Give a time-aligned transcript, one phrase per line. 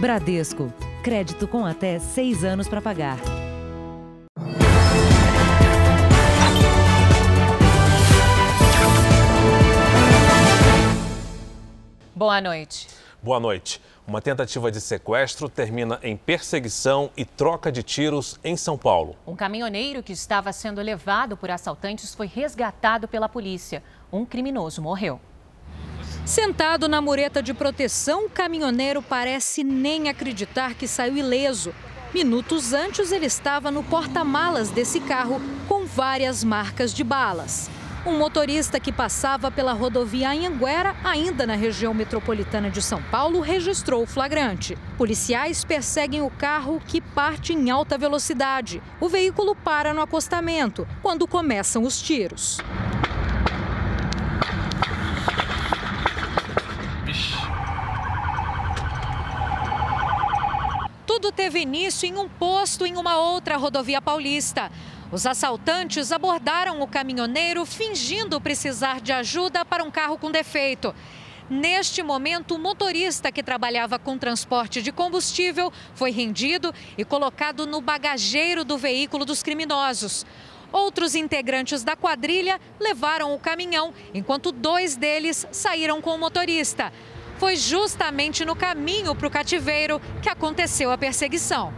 [0.00, 0.72] Bradesco.
[1.02, 3.18] Crédito com até seis anos para pagar.
[12.14, 12.86] Boa noite.
[13.20, 13.82] Boa noite.
[14.06, 19.16] Uma tentativa de sequestro termina em perseguição e troca de tiros em São Paulo.
[19.26, 23.82] Um caminhoneiro que estava sendo levado por assaltantes foi resgatado pela polícia.
[24.12, 25.20] Um criminoso morreu.
[26.24, 31.74] Sentado na mureta de proteção, o caminhoneiro parece nem acreditar que saiu ileso.
[32.12, 37.70] Minutos antes, ele estava no porta-malas desse carro com várias marcas de balas.
[38.06, 44.02] Um motorista que passava pela rodovia Anhanguera, ainda na região metropolitana de São Paulo, registrou
[44.02, 44.78] o flagrante.
[44.96, 48.80] Policiais perseguem o carro que parte em alta velocidade.
[49.00, 52.58] O veículo para no acostamento, quando começam os tiros.
[61.20, 64.70] Tudo teve início em um posto em uma outra rodovia paulista.
[65.10, 70.94] Os assaltantes abordaram o caminhoneiro fingindo precisar de ajuda para um carro com defeito.
[71.50, 77.80] Neste momento, o motorista que trabalhava com transporte de combustível foi rendido e colocado no
[77.80, 80.24] bagageiro do veículo dos criminosos.
[80.70, 86.92] Outros integrantes da quadrilha levaram o caminhão, enquanto dois deles saíram com o motorista.
[87.38, 91.72] Foi justamente no caminho para o cativeiro que aconteceu a perseguição.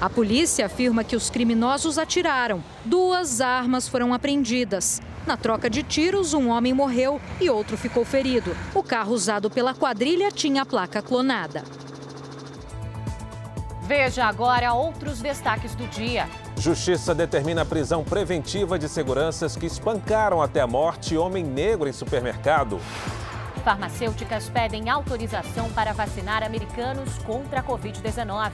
[0.00, 2.62] A polícia afirma que os criminosos atiraram.
[2.84, 5.00] Duas armas foram apreendidas.
[5.26, 8.54] Na troca de tiros, um homem morreu e outro ficou ferido.
[8.74, 11.64] O carro usado pela quadrilha tinha a placa clonada.
[13.82, 16.28] Veja agora outros destaques do dia.
[16.58, 21.92] Justiça determina a prisão preventiva de seguranças que espancaram até a morte homem negro em
[21.92, 22.80] supermercado.
[23.64, 28.52] Farmacêuticas pedem autorização para vacinar americanos contra a Covid-19.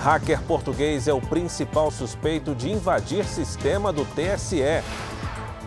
[0.00, 4.82] Hacker português é o principal suspeito de invadir sistema do TSE.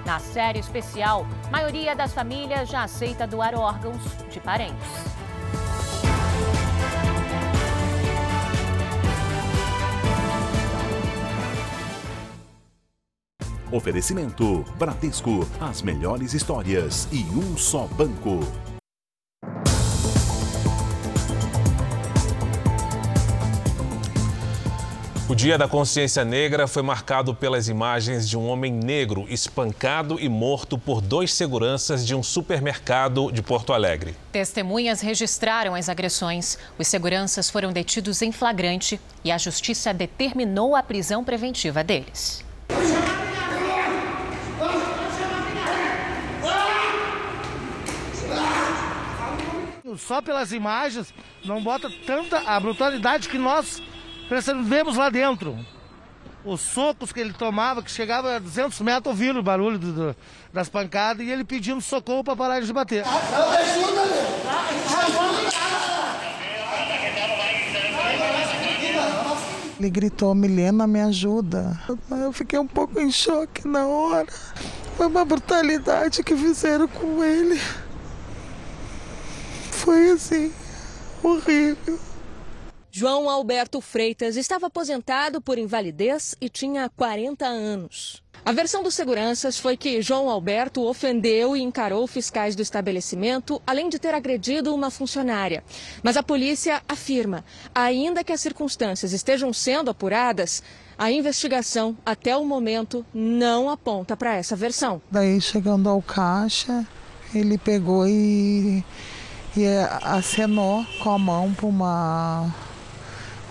[0.05, 5.12] Na série especial, maioria das famílias já aceita doar órgãos de parentes.
[13.73, 18.39] Oferecimento: Bradesco, as melhores histórias e um só banco.
[25.27, 30.29] O Dia da Consciência Negra foi marcado pelas imagens de um homem negro espancado e
[30.29, 34.15] morto por dois seguranças de um supermercado de Porto Alegre.
[34.31, 36.59] Testemunhas registraram as agressões.
[36.77, 42.45] Os seguranças foram detidos em flagrante e a justiça determinou a prisão preventiva deles.
[49.97, 51.13] Só pelas imagens
[51.45, 53.81] não bota tanta a brutalidade que nós
[54.65, 55.57] vemos lá dentro.
[56.45, 60.15] Os socos que ele tomava, que chegava a 200 metros, ouvindo o barulho do, do,
[60.51, 63.05] das pancadas e ele pedindo socorro para parar de bater.
[69.79, 71.77] Ele gritou, Milena, me ajuda.
[72.09, 74.27] Eu fiquei um pouco em choque na hora.
[74.95, 77.59] Foi uma brutalidade que fizeram com ele.
[79.83, 80.49] Foi assim,
[81.21, 81.99] horrível.
[82.89, 88.23] João Alberto Freitas estava aposentado por invalidez e tinha 40 anos.
[88.45, 93.89] A versão dos seguranças foi que João Alberto ofendeu e encarou fiscais do estabelecimento, além
[93.89, 95.65] de ter agredido uma funcionária.
[96.01, 97.43] Mas a polícia afirma,
[97.75, 100.63] ainda que as circunstâncias estejam sendo apuradas,
[100.97, 105.01] a investigação, até o momento, não aponta para essa versão.
[105.11, 106.87] Daí, chegando ao caixa,
[107.35, 108.83] ele pegou e,
[109.55, 109.65] e
[110.01, 112.53] acenou com a mão para uma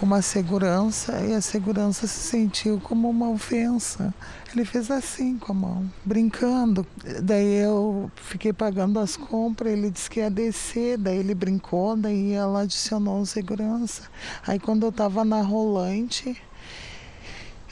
[0.02, 4.12] uma segurança e a segurança se sentiu como uma ofensa.
[4.52, 6.84] Ele fez assim com a mão, brincando.
[7.22, 12.32] Daí eu fiquei pagando as compras, ele disse que ia descer, daí ele brincou, daí
[12.32, 14.02] ela adicionou segurança.
[14.44, 16.36] Aí quando eu estava na rolante,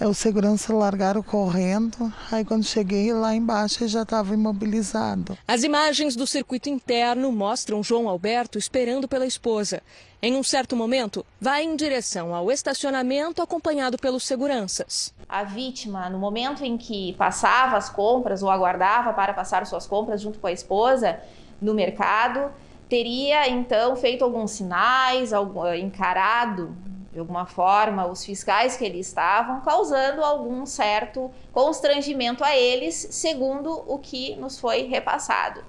[0.07, 2.13] os segurança largaram correndo.
[2.33, 5.37] Aí quando cheguei lá embaixo, ele já estava imobilizado.
[5.47, 9.83] As imagens do circuito interno mostram João Alberto esperando pela esposa.
[10.23, 15.15] Em um certo momento, vai em direção ao estacionamento acompanhado pelos seguranças.
[15.29, 20.21] A vítima, no momento em que passava as compras ou aguardava para passar suas compras
[20.21, 21.21] junto com a esposa
[21.61, 22.51] no mercado,
[22.89, 25.31] teria então feito alguns sinais,
[25.79, 26.75] encarado
[27.13, 33.83] de alguma forma os fiscais que ali estavam, causando algum certo constrangimento a eles, segundo
[33.87, 35.65] o que nos foi repassado.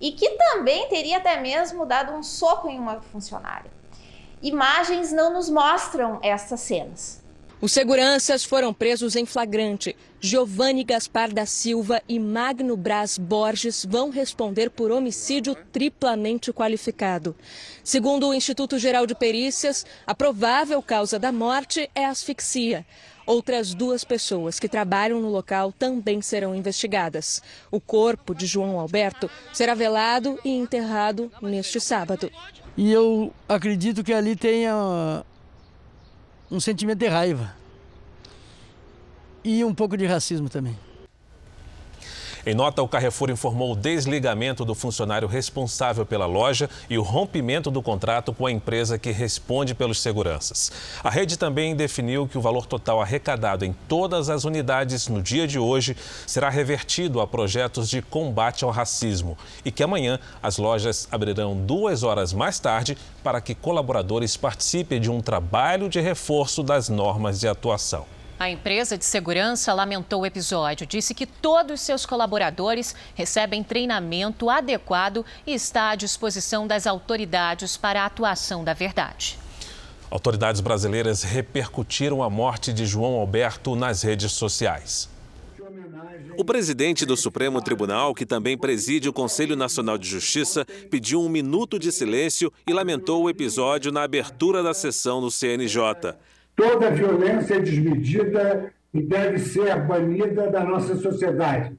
[0.00, 3.70] e que também teria até mesmo dado um soco em uma funcionária.
[4.42, 7.24] Imagens não nos mostram essas cenas.
[7.66, 9.96] Os seguranças foram presos em flagrante.
[10.20, 17.34] Giovanni Gaspar da Silva e Magno Braz Borges vão responder por homicídio triplamente qualificado.
[17.82, 22.86] Segundo o Instituto Geral de Perícias, a provável causa da morte é asfixia.
[23.26, 27.42] Outras duas pessoas que trabalham no local também serão investigadas.
[27.68, 32.30] O corpo de João Alberto será velado e enterrado neste sábado.
[32.76, 35.24] E eu acredito que ali tenha
[36.50, 37.54] um sentimento de raiva
[39.44, 40.76] e um pouco de racismo também.
[42.48, 47.72] Em nota, o Carrefour informou o desligamento do funcionário responsável pela loja e o rompimento
[47.72, 50.70] do contrato com a empresa que responde pelos seguranças.
[51.02, 55.44] A rede também definiu que o valor total arrecadado em todas as unidades no dia
[55.44, 61.08] de hoje será revertido a projetos de combate ao racismo e que amanhã as lojas
[61.10, 66.88] abrirão duas horas mais tarde para que colaboradores participem de um trabalho de reforço das
[66.88, 68.06] normas de atuação.
[68.38, 75.24] A empresa de segurança lamentou o episódio, disse que todos seus colaboradores recebem treinamento adequado
[75.46, 79.38] e está à disposição das autoridades para a atuação da verdade.
[80.10, 85.08] Autoridades brasileiras repercutiram a morte de João Alberto nas redes sociais.
[86.38, 91.28] O presidente do Supremo Tribunal, que também preside o Conselho Nacional de Justiça, pediu um
[91.30, 96.14] minuto de silêncio e lamentou o episódio na abertura da sessão no CNJ.
[96.56, 101.76] Toda violência é desmedida e deve ser banida da nossa sociedade.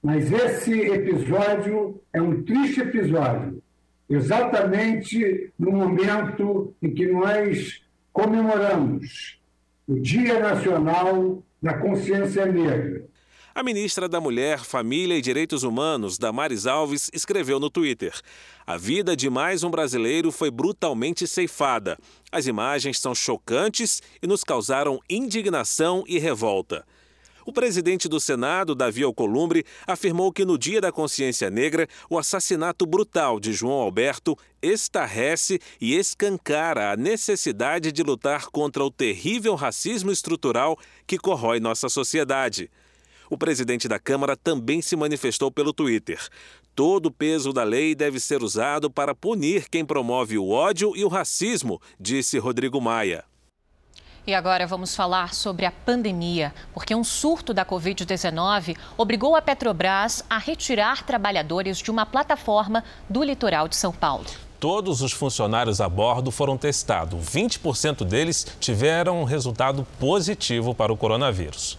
[0.00, 3.60] Mas esse episódio é um triste episódio,
[4.08, 7.82] exatamente no momento em que nós
[8.12, 9.40] comemoramos
[9.88, 13.04] o Dia Nacional da Consciência Negra.
[13.54, 18.12] A ministra da Mulher, Família e Direitos Humanos, Damares Alves, escreveu no Twitter:
[18.66, 21.98] A vida de mais um brasileiro foi brutalmente ceifada.
[22.30, 26.84] As imagens são chocantes e nos causaram indignação e revolta.
[27.46, 32.84] O presidente do Senado, Davi Alcolumbre, afirmou que no Dia da Consciência Negra, o assassinato
[32.84, 40.10] brutal de João Alberto estarrece e escancara a necessidade de lutar contra o terrível racismo
[40.10, 42.70] estrutural que corrói nossa sociedade.
[43.30, 46.18] O presidente da Câmara também se manifestou pelo Twitter.
[46.74, 51.04] Todo o peso da lei deve ser usado para punir quem promove o ódio e
[51.04, 53.24] o racismo, disse Rodrigo Maia.
[54.26, 60.22] E agora vamos falar sobre a pandemia, porque um surto da Covid-19 obrigou a Petrobras
[60.28, 64.26] a retirar trabalhadores de uma plataforma do litoral de São Paulo.
[64.60, 67.24] Todos os funcionários a bordo foram testados.
[67.26, 71.78] 20% deles tiveram um resultado positivo para o coronavírus.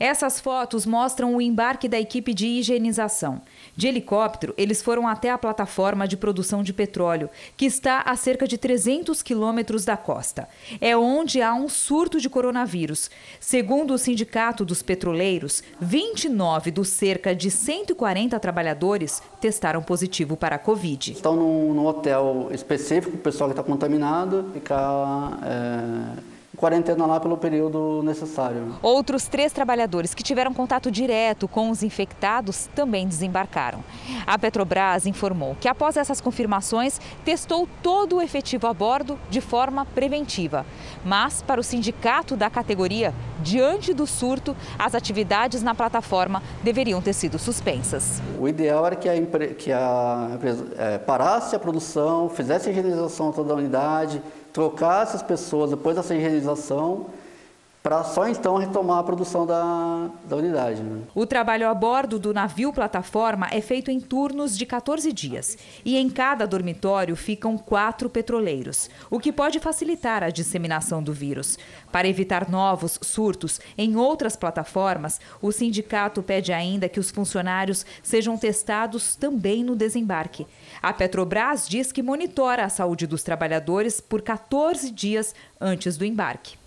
[0.00, 3.42] Essas fotos mostram o embarque da equipe de higienização.
[3.76, 8.48] De helicóptero, eles foram até a plataforma de produção de petróleo, que está a cerca
[8.48, 10.48] de 300 quilômetros da costa.
[10.80, 13.10] É onde há um surto de coronavírus.
[13.38, 20.58] Segundo o Sindicato dos Petroleiros, 29 dos cerca de 140 trabalhadores testaram positivo para a
[20.58, 21.12] Covid.
[21.12, 25.38] Estão num, hotel específico, o pessoal que está contaminado, ficar.
[25.44, 28.76] É quarentena lá pelo período necessário.
[28.82, 33.82] Outros três trabalhadores que tiveram contato direto com os infectados também desembarcaram.
[34.26, 39.86] A Petrobras informou que após essas confirmações, testou todo o efetivo a bordo de forma
[39.86, 40.66] preventiva.
[41.02, 47.14] Mas, para o sindicato da categoria, diante do surto, as atividades na plataforma deveriam ter
[47.14, 48.20] sido suspensas.
[48.38, 49.14] O ideal era que a,
[49.54, 55.22] que a empresa é, parasse a produção, fizesse a higienização toda a unidade, trocar essas
[55.22, 57.06] pessoas depois dessa higienização
[57.82, 60.82] para só então retomar a produção da, da unidade.
[60.82, 61.02] Né?
[61.14, 65.96] O trabalho a bordo do navio plataforma é feito em turnos de 14 dias e
[65.96, 71.58] em cada dormitório ficam quatro petroleiros, o que pode facilitar a disseminação do vírus.
[71.90, 78.36] Para evitar novos surtos em outras plataformas, o sindicato pede ainda que os funcionários sejam
[78.36, 80.46] testados também no desembarque.
[80.82, 86.59] A Petrobras diz que monitora a saúde dos trabalhadores por 14 dias antes do embarque.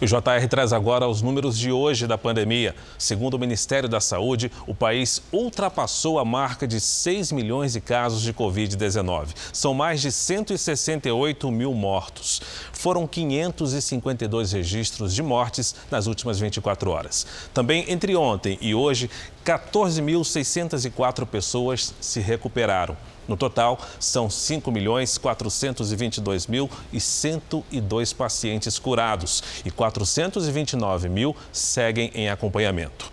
[0.00, 2.74] E o JR traz agora os números de hoje da pandemia.
[2.98, 8.22] Segundo o Ministério da Saúde, o país ultrapassou a marca de 6 milhões de casos
[8.22, 9.28] de Covid-19.
[9.52, 12.42] São mais de 168 mil mortos.
[12.72, 17.26] Foram 552 registros de mortes nas últimas 24 horas.
[17.52, 19.10] Também entre ontem e hoje,
[19.44, 22.96] 14.604 pessoas se recuperaram.
[23.26, 32.10] No total, são 5 milhões 422 mil e 102 pacientes curados e 429 mil seguem
[32.14, 33.10] em acompanhamento.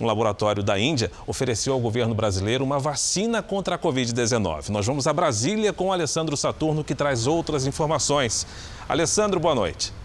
[0.00, 4.70] Um laboratório da Índia ofereceu ao governo brasileiro uma vacina contra a Covid-19.
[4.70, 8.46] Nós vamos a Brasília com o Alessandro Saturno, que traz outras informações.
[8.88, 9.99] Alessandro, boa noite.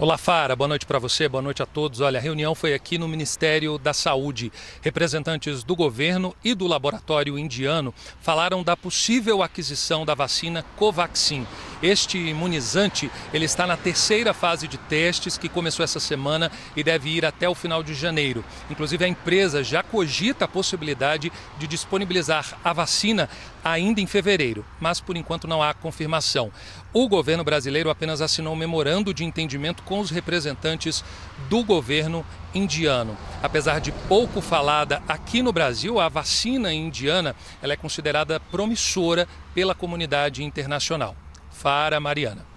[0.00, 0.54] Olá, Fara.
[0.54, 2.00] Boa noite para você, boa noite a todos.
[2.00, 4.52] Olha, a reunião foi aqui no Ministério da Saúde.
[4.80, 11.44] Representantes do governo e do laboratório indiano falaram da possível aquisição da vacina Covaxin.
[11.82, 17.10] Este imunizante, ele está na terceira fase de testes que começou essa semana e deve
[17.10, 18.44] ir até o final de janeiro.
[18.70, 23.28] Inclusive, a empresa já cogita a possibilidade de disponibilizar a vacina
[23.64, 26.50] ainda em fevereiro, mas por enquanto não há confirmação.
[26.92, 31.04] O governo brasileiro apenas assinou um memorando de entendimento com os representantes
[31.48, 32.24] do governo
[32.54, 33.16] indiano.
[33.42, 39.74] Apesar de pouco falada aqui no Brasil, a vacina indiana ela é considerada promissora pela
[39.74, 41.14] comunidade internacional.
[41.50, 42.47] Fara Mariana.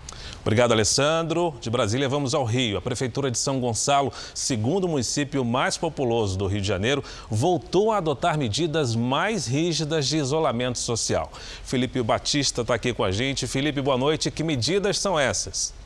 [0.41, 1.53] Obrigado, Alessandro.
[1.62, 2.77] De Brasília, vamos ao Rio.
[2.77, 7.98] A Prefeitura de São Gonçalo, segundo município mais populoso do Rio de Janeiro, voltou a
[7.98, 11.32] adotar medidas mais rígidas de isolamento social.
[11.63, 13.48] Felipe Batista está aqui com a gente.
[13.48, 14.32] Felipe, boa noite.
[14.32, 15.80] Que medidas são essas?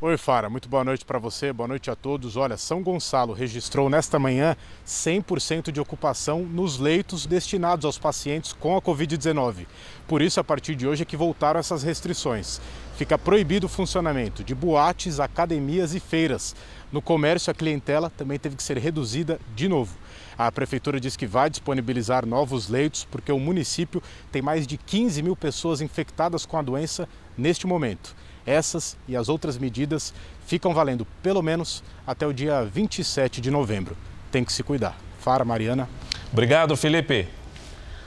[0.00, 2.36] Oi, Fara, muito boa noite para você, boa noite a todos.
[2.36, 8.76] Olha, São Gonçalo registrou nesta manhã 100% de ocupação nos leitos destinados aos pacientes com
[8.76, 9.66] a Covid-19.
[10.08, 12.60] Por isso, a partir de hoje é que voltaram essas restrições.
[12.96, 16.56] Fica proibido o funcionamento de boates, academias e feiras.
[16.92, 19.96] No comércio, a clientela também teve que ser reduzida de novo.
[20.36, 25.22] A prefeitura diz que vai disponibilizar novos leitos porque o município tem mais de 15
[25.22, 27.08] mil pessoas infectadas com a doença
[27.38, 28.14] neste momento.
[28.46, 30.12] Essas e as outras medidas
[30.46, 33.96] ficam valendo pelo menos até o dia 27 de novembro.
[34.30, 34.96] Tem que se cuidar.
[35.20, 35.88] Fara, Mariana.
[36.32, 37.28] Obrigado, Felipe.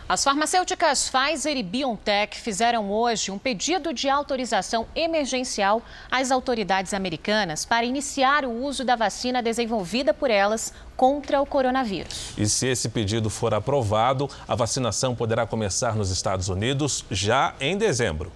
[0.10, 7.65] As farmacêuticas Pfizer e BioNTech fizeram hoje um pedido de autorização emergencial às autoridades americanas
[7.65, 12.32] para iniciar o uso da vacina desenvolvida por elas contra o coronavírus.
[12.38, 17.77] E se esse pedido for aprovado, a vacinação poderá começar nos Estados Unidos já em
[17.77, 18.32] dezembro.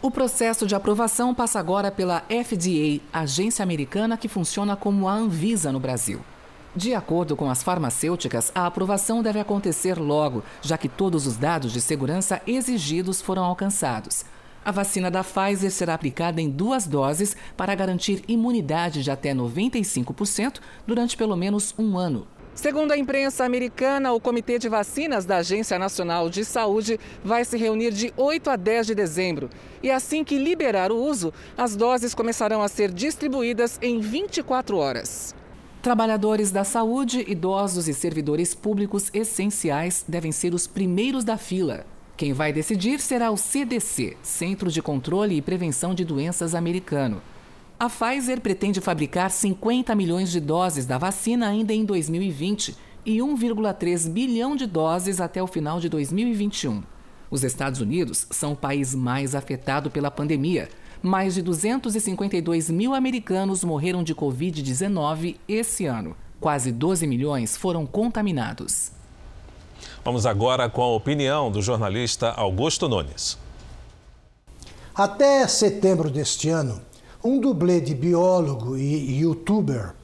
[0.00, 5.72] O processo de aprovação passa agora pela FDA, agência americana que funciona como a Anvisa
[5.72, 6.20] no Brasil.
[6.74, 11.72] De acordo com as farmacêuticas, a aprovação deve acontecer logo, já que todos os dados
[11.72, 14.24] de segurança exigidos foram alcançados.
[14.64, 20.60] A vacina da Pfizer será aplicada em duas doses para garantir imunidade de até 95%
[20.86, 22.24] durante pelo menos um ano.
[22.60, 27.56] Segundo a imprensa americana, o Comitê de Vacinas da Agência Nacional de Saúde vai se
[27.56, 29.48] reunir de 8 a 10 de dezembro.
[29.80, 35.36] E assim que liberar o uso, as doses começarão a ser distribuídas em 24 horas.
[35.80, 41.86] Trabalhadores da saúde, idosos e servidores públicos essenciais devem ser os primeiros da fila.
[42.16, 47.22] Quem vai decidir será o CDC, Centro de Controle e Prevenção de Doenças americano.
[47.80, 54.10] A Pfizer pretende fabricar 50 milhões de doses da vacina ainda em 2020 e 1,3
[54.10, 56.82] bilhão de doses até o final de 2021.
[57.30, 60.68] Os Estados Unidos são o país mais afetado pela pandemia.
[61.00, 66.16] Mais de 252 mil americanos morreram de Covid-19 esse ano.
[66.40, 68.90] Quase 12 milhões foram contaminados.
[70.04, 73.38] Vamos agora com a opinião do jornalista Augusto Nunes.
[74.92, 76.80] Até setembro deste ano,
[77.28, 79.94] um dublê de biólogo e youtuber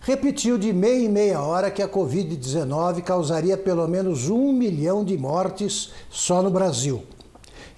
[0.00, 5.18] repetiu de meia em meia hora que a Covid-19 causaria pelo menos um milhão de
[5.18, 7.04] mortes só no Brasil.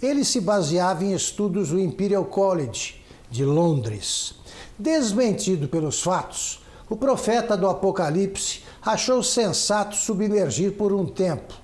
[0.01, 4.35] Ele se baseava em estudos do Imperial College de Londres.
[4.79, 11.55] Desmentido pelos fatos, o profeta do Apocalipse achou sensato submergir por um tempo.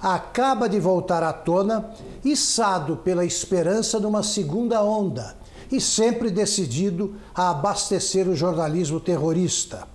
[0.00, 1.88] Acaba de voltar à tona,
[2.24, 5.38] içado pela esperança de uma segunda onda
[5.70, 9.86] e sempre decidido a abastecer o jornalismo terrorista.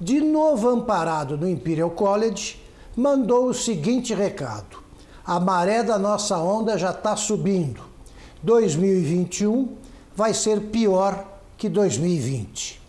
[0.00, 2.60] De novo amparado no Imperial College,
[2.96, 4.78] mandou o seguinte recado:
[5.24, 7.82] a maré da nossa onda já está subindo.
[8.42, 9.76] 2021
[10.16, 11.24] vai ser pior
[11.56, 12.80] que 2020.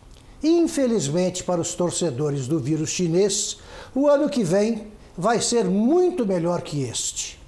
[0.44, 3.58] Infelizmente, para os torcedores do vírus chinês,
[3.96, 4.88] o ano que vem
[5.18, 7.40] vai ser muito melhor que este.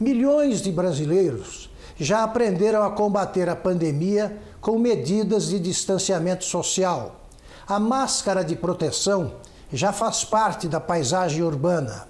[0.00, 1.69] Milhões de brasileiros
[2.00, 7.20] já aprenderam a combater a pandemia com medidas de distanciamento social.
[7.68, 9.34] A máscara de proteção
[9.70, 12.08] já faz parte da paisagem urbana.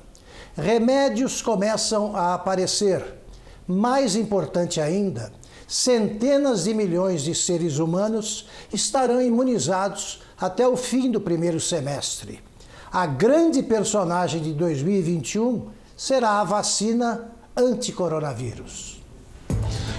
[0.56, 3.04] Remédios começam a aparecer.
[3.66, 5.32] Mais importante ainda,
[5.66, 12.40] centenas de milhões de seres humanos estarão imunizados até o fim do primeiro semestre.
[12.92, 18.99] A grande personagem de 2021 será a vacina anti-coronavírus.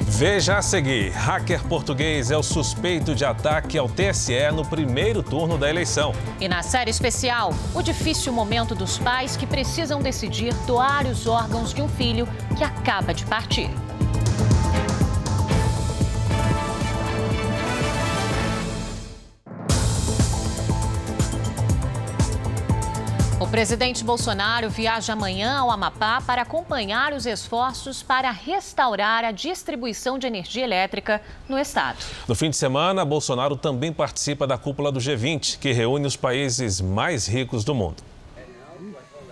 [0.08, 5.58] Veja a seguir: hacker português é o suspeito de ataque ao TSE no primeiro turno
[5.58, 6.13] da eleição.
[6.39, 11.74] E na série especial, o difícil momento dos pais que precisam decidir doar os órgãos
[11.74, 12.27] de um filho
[12.58, 13.70] que acaba de partir.
[23.48, 30.27] Presidente Bolsonaro viaja amanhã ao Amapá para acompanhar os esforços para restaurar a distribuição de
[30.27, 31.98] energia elétrica no estado.
[32.27, 36.79] No fim de semana, Bolsonaro também participa da cúpula do G20, que reúne os países
[36.79, 38.03] mais ricos do mundo.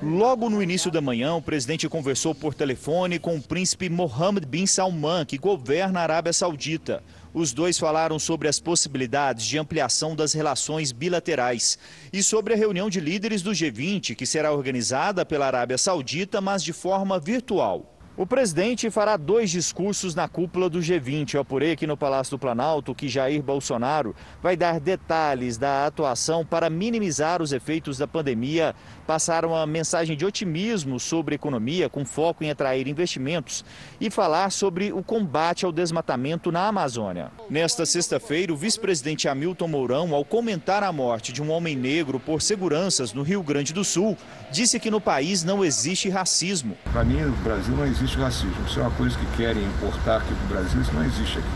[0.01, 4.65] Logo no início da manhã, o presidente conversou por telefone com o príncipe Mohammed bin
[4.65, 7.03] Salman, que governa a Arábia Saudita.
[7.33, 11.77] Os dois falaram sobre as possibilidades de ampliação das relações bilaterais
[12.11, 16.63] e sobre a reunião de líderes do G20, que será organizada pela Arábia Saudita, mas
[16.63, 17.98] de forma virtual.
[18.19, 21.35] O presidente fará dois discursos na cúpula do G20.
[21.35, 26.45] Eu apurei aqui no Palácio do Planalto que Jair Bolsonaro vai dar detalhes da atuação
[26.45, 28.75] para minimizar os efeitos da pandemia,
[29.07, 33.63] passar uma mensagem de otimismo sobre a economia, com foco em atrair investimentos,
[34.01, 37.31] e falar sobre o combate ao desmatamento na Amazônia.
[37.49, 42.41] Nesta sexta-feira, o vice-presidente Hamilton Mourão, ao comentar a morte de um homem negro por
[42.41, 44.17] seguranças no Rio Grande do Sul,
[44.51, 46.77] disse que no país não existe racismo.
[46.91, 48.65] Para mim, no Brasil não existe existe racismo.
[48.65, 51.47] Isso é uma coisa que querem importar aqui para o Brasil, isso não existe aqui.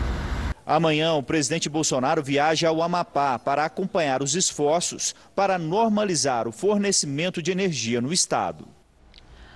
[0.66, 7.42] Amanhã, o presidente Bolsonaro viaja ao Amapá para acompanhar os esforços para normalizar o fornecimento
[7.42, 8.66] de energia no estado.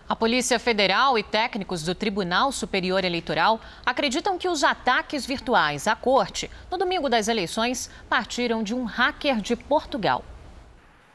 [0.07, 5.95] A Polícia Federal e técnicos do Tribunal Superior Eleitoral acreditam que os ataques virtuais à
[5.95, 10.25] corte no domingo das eleições partiram de um hacker de Portugal.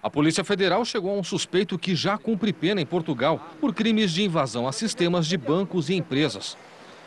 [0.03, 4.11] A Polícia Federal chegou a um suspeito que já cumpre pena em Portugal por crimes
[4.11, 6.57] de invasão a sistemas de bancos e empresas.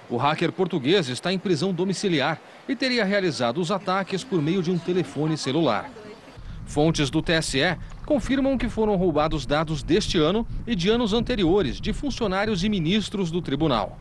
[0.08, 4.70] O hacker português está em prisão domiciliar e teria realizado os ataques por meio de
[4.70, 5.90] um telefone celular.
[6.64, 7.76] Fontes do TSE
[8.06, 13.30] confirmam que foram roubados dados deste ano e de anos anteriores de funcionários e ministros
[13.30, 13.98] do tribunal.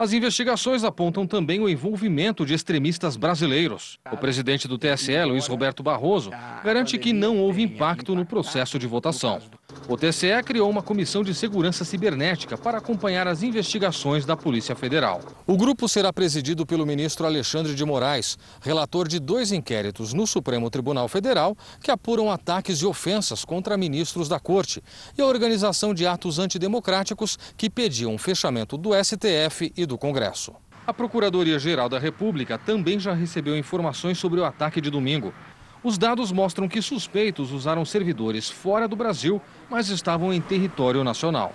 [0.00, 3.98] As investigações apontam também o envolvimento de extremistas brasileiros.
[4.10, 6.30] O presidente do TSE, Luiz Roberto Barroso,
[6.64, 9.42] garante que não houve impacto no processo de votação.
[9.90, 15.20] O TCE criou uma comissão de segurança cibernética para acompanhar as investigações da Polícia Federal.
[15.44, 20.70] O grupo será presidido pelo ministro Alexandre de Moraes, relator de dois inquéritos no Supremo
[20.70, 24.80] Tribunal Federal que apuram ataques e ofensas contra ministros da Corte
[25.18, 30.52] e a organização de atos antidemocráticos que pediam o fechamento do STF e do Congresso.
[30.86, 35.32] A Procuradoria-Geral da República também já recebeu informações sobre o ataque de domingo.
[35.82, 39.40] Os dados mostram que suspeitos usaram servidores fora do Brasil,
[39.70, 41.54] mas estavam em território nacional.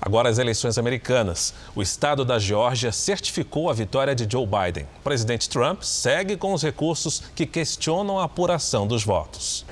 [0.00, 1.52] Agora as eleições americanas.
[1.74, 4.86] O estado da Geórgia certificou a vitória de Joe Biden.
[5.00, 9.66] O presidente Trump segue com os recursos que questionam a apuração dos votos.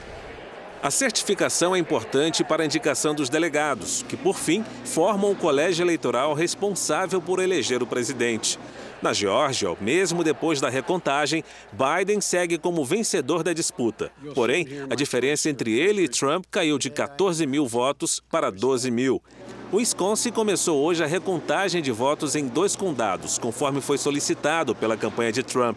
[0.82, 5.84] A certificação é importante para a indicação dos delegados, que, por fim, formam o colégio
[5.84, 8.58] eleitoral responsável por eleger o presidente.
[9.02, 14.10] Na Geórgia, mesmo depois da recontagem, Biden segue como vencedor da disputa.
[14.34, 19.22] Porém, a diferença entre ele e Trump caiu de 14 mil votos para 12 mil.
[19.70, 24.96] O Wisconsin começou hoje a recontagem de votos em dois condados, conforme foi solicitado pela
[24.96, 25.76] campanha de Trump.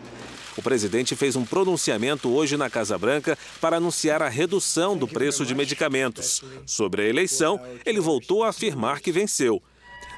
[0.57, 5.45] O presidente fez um pronunciamento hoje na Casa Branca para anunciar a redução do preço
[5.45, 6.43] de medicamentos.
[6.65, 9.61] Sobre a eleição, ele voltou a afirmar que venceu.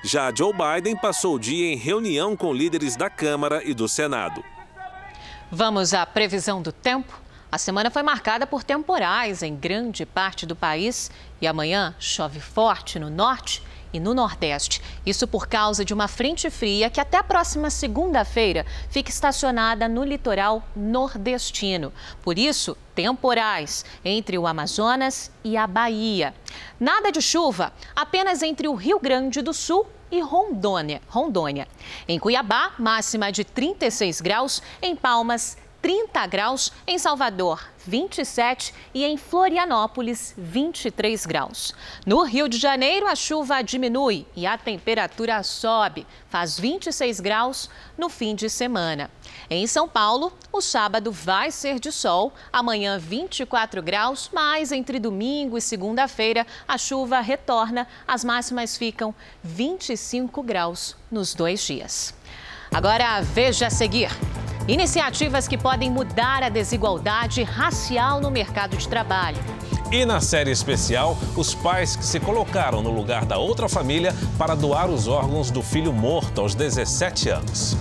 [0.04, 4.44] Já Joe Biden passou o dia em reunião com líderes da Câmara e do Senado.
[5.52, 7.22] Vamos à previsão do tempo?
[7.52, 12.98] A semana foi marcada por temporais em grande parte do país e amanhã chove forte
[12.98, 13.62] no norte
[13.94, 14.82] e no Nordeste.
[15.06, 20.04] Isso por causa de uma frente fria que até a próxima segunda-feira fica estacionada no
[20.04, 21.92] litoral nordestino.
[22.22, 26.34] Por isso, temporais entre o Amazonas e a Bahia.
[26.80, 31.02] Nada de chuva, apenas entre o Rio Grande do Sul e Rondônia.
[31.08, 31.68] Rondônia.
[32.08, 39.18] Em Cuiabá, máxima de 36 graus, em Palmas, 30 graus, em Salvador, 27 e em
[39.18, 41.74] Florianópolis, 23 graus.
[42.06, 48.10] No Rio de Janeiro, a chuva diminui e a temperatura sobe, faz 26 graus no
[48.10, 49.10] fim de semana.
[49.50, 55.58] Em São Paulo, o sábado vai ser de sol, amanhã 24 graus, mas entre domingo
[55.58, 62.21] e segunda-feira a chuva retorna, as máximas ficam 25 graus nos dois dias.
[62.74, 64.10] Agora veja a seguir.
[64.66, 69.38] Iniciativas que podem mudar a desigualdade racial no mercado de trabalho.
[69.92, 74.56] E na série especial, os pais que se colocaram no lugar da outra família para
[74.56, 77.76] doar os órgãos do filho morto aos 17 anos.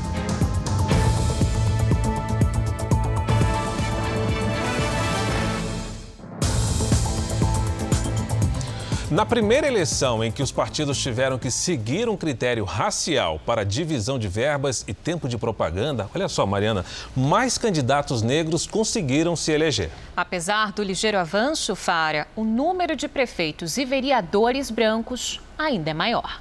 [9.11, 14.21] Na primeira eleição em que os partidos tiveram que seguir um critério racial para divisão
[14.21, 16.85] de verbas e tempo de propaganda, olha só, Mariana,
[17.17, 19.91] mais candidatos negros conseguiram se eleger.
[20.17, 26.41] Apesar do ligeiro avanço, Fara, o número de prefeitos e vereadores brancos ainda é maior.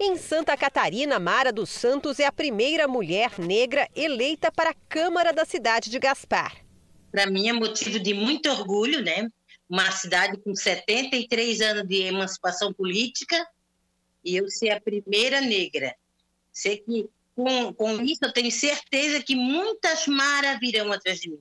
[0.00, 5.30] Em Santa Catarina, Mara dos Santos é a primeira mulher negra eleita para a Câmara
[5.30, 6.54] da cidade de Gaspar.
[7.12, 9.28] Para mim é motivo de muito orgulho, né?
[9.70, 13.46] Uma cidade com 73 anos de emancipação política
[14.24, 15.94] e eu ser a primeira negra.
[16.52, 21.38] Sei que com, com isso eu tenho certeza que muitas maras virão atrás de mim.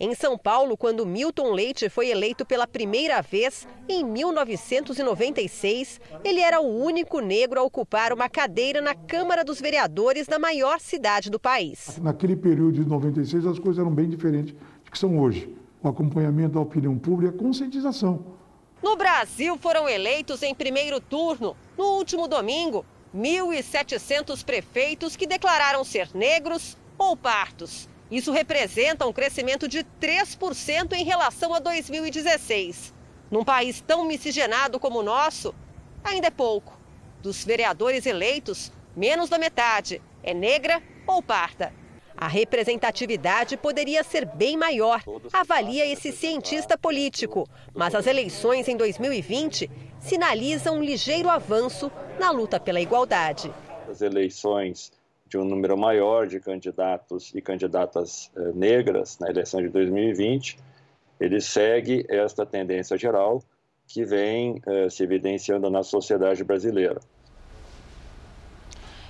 [0.00, 6.60] Em São Paulo, quando Milton Leite foi eleito pela primeira vez, em 1996, ele era
[6.60, 11.40] o único negro a ocupar uma cadeira na Câmara dos Vereadores da maior cidade do
[11.40, 11.98] país.
[12.00, 14.54] Naquele período de 96, as coisas eram bem diferentes
[14.84, 15.52] do que são hoje
[15.82, 18.36] o acompanhamento da opinião pública, a conscientização.
[18.82, 26.10] No Brasil, foram eleitos em primeiro turno, no último domingo, 1.700 prefeitos que declararam ser
[26.14, 27.88] negros ou partos.
[28.10, 32.94] Isso representa um crescimento de 3% em relação a 2016.
[33.30, 35.54] Num país tão miscigenado como o nosso,
[36.02, 36.78] ainda é pouco.
[37.22, 41.72] Dos vereadores eleitos, menos da metade é negra ou parta.
[42.20, 45.00] A representatividade poderia ser bem maior,
[45.32, 47.48] avalia esse cientista político.
[47.72, 53.52] Mas as eleições em 2020 sinalizam um ligeiro avanço na luta pela igualdade.
[53.88, 54.90] As eleições
[55.28, 60.58] de um número maior de candidatos e candidatas eh, negras na eleição de 2020,
[61.20, 63.40] ele segue esta tendência geral
[63.86, 67.00] que vem eh, se evidenciando na sociedade brasileira.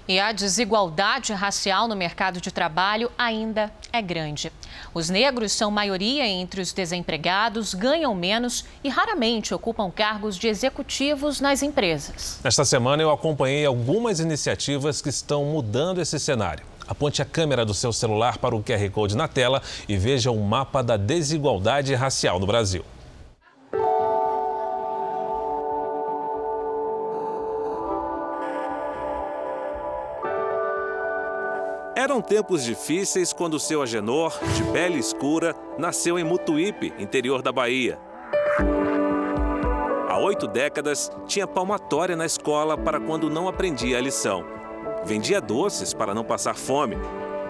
[0.09, 4.51] E a desigualdade racial no mercado de trabalho ainda é grande.
[4.95, 11.43] Os negros são maioria entre os desempregados, ganham menos e raramente ocupam cargos de executivos
[11.43, 12.41] nas empresas.
[12.43, 16.65] Nesta semana eu acompanhei algumas iniciativas que estão mudando esse cenário.
[16.89, 20.41] Aponte a câmera do seu celular para o QR Code na tela e veja o
[20.41, 22.83] mapa da desigualdade racial no Brasil.
[32.29, 37.99] Tempos difíceis quando seu Agenor, de pele escura, nasceu em Mutuípe, interior da Bahia.
[40.09, 44.45] Há oito décadas, tinha palmatória na escola para quando não aprendia a lição.
[45.05, 46.97] Vendia doces para não passar fome.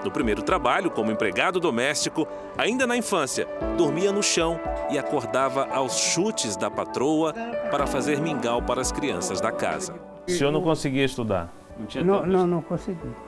[0.05, 4.61] No primeiro trabalho, como empregado doméstico, ainda na infância, dormia no chão
[4.91, 7.35] e acordava aos chutes da patroa
[7.71, 9.95] para fazer mingau para as crianças da casa.
[10.29, 11.53] O senhor não conseguia estudar?
[11.97, 13.28] Não, não, não, não consegui.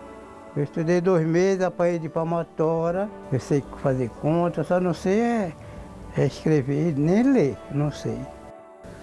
[0.56, 5.52] Eu estudei dois meses, apanhei de palmatória, eu sei fazer conta, só não sei é,
[6.16, 8.18] é escrever, nem ler, não sei.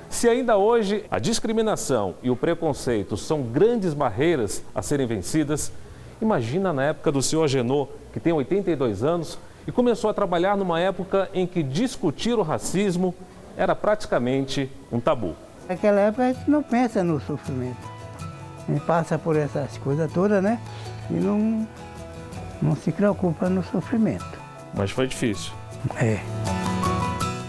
[0.09, 5.71] Se ainda hoje a discriminação e o preconceito são grandes barreiras a serem vencidas,
[6.21, 10.79] imagina na época do senhor Agenor, que tem 82 anos e começou a trabalhar numa
[10.81, 13.15] época em que discutir o racismo
[13.55, 15.33] era praticamente um tabu.
[15.67, 17.77] Naquela época a gente não pensa no sofrimento.
[18.67, 20.59] A gente passa por essas coisas todas, né?
[21.09, 21.67] E não,
[22.61, 24.39] não se preocupa no sofrimento.
[24.73, 25.51] Mas foi difícil.
[25.95, 26.19] É.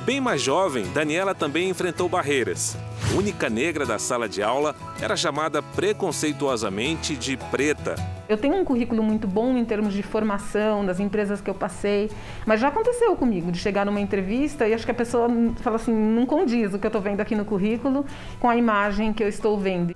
[0.05, 2.79] Bem mais jovem, Daniela também enfrentou barreiras.
[3.15, 7.95] Única negra da sala de aula, era chamada preconceituosamente de preta.
[8.29, 12.11] Eu tenho um currículo muito bom em termos de formação, das empresas que eu passei,
[12.47, 15.29] mas já aconteceu comigo de chegar numa entrevista e acho que a pessoa
[15.61, 18.05] fala assim: não condiz o que eu estou vendo aqui no currículo
[18.39, 19.95] com a imagem que eu estou vendo.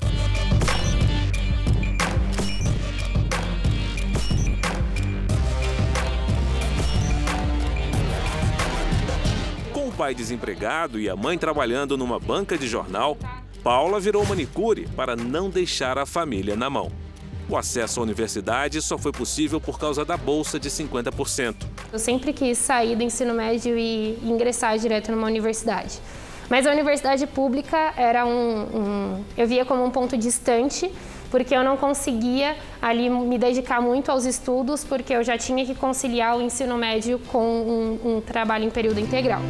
[10.02, 13.16] Pai desempregado e a mãe trabalhando numa banca de jornal,
[13.62, 16.90] Paula virou manicure para não deixar a família na mão.
[17.48, 21.54] O acesso à universidade só foi possível por causa da bolsa de 50%.
[21.92, 26.00] Eu sempre quis sair do ensino médio e ingressar direto numa universidade.
[26.50, 30.90] Mas a universidade pública era um, um eu via como um ponto distante,
[31.30, 35.76] porque eu não conseguia ali me dedicar muito aos estudos, porque eu já tinha que
[35.76, 37.38] conciliar o ensino médio com
[38.04, 39.40] um, um trabalho em período integral.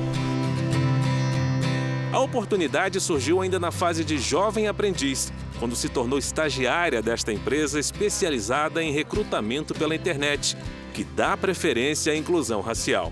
[2.13, 7.81] A oportunidade surgiu ainda na fase de jovem aprendiz, quando se tornou estagiária desta empresa
[7.81, 10.55] especializada em recrutamento pela internet,
[10.93, 13.11] que dá preferência à inclusão racial.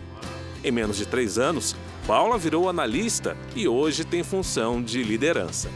[0.63, 1.75] Em menos de três anos,
[2.07, 5.71] Paula virou analista e hoje tem função de liderança.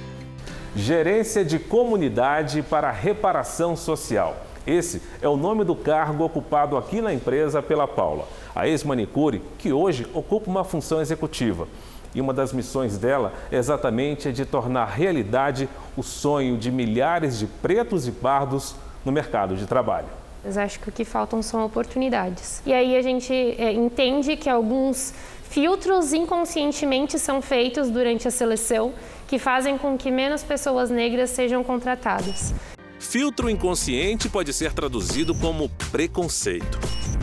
[0.77, 4.37] Gerência de Comunidade para Reparação Social.
[4.67, 9.73] Esse é o nome do cargo ocupado aqui na empresa pela Paula, a ex-manicure que
[9.73, 11.67] hoje ocupa uma função executiva.
[12.14, 17.38] E uma das missões dela é exatamente a de tornar realidade o sonho de milhares
[17.38, 18.74] de pretos e pardos
[19.05, 20.07] no mercado de trabalho.
[20.44, 22.62] Mas acho que o que faltam são oportunidades.
[22.66, 25.14] E aí a gente é, entende que alguns
[25.48, 28.92] filtros inconscientemente são feitos durante a seleção
[29.27, 32.55] que fazem com que menos pessoas negras sejam contratadas.
[32.98, 36.79] Filtro inconsciente pode ser traduzido como preconceito.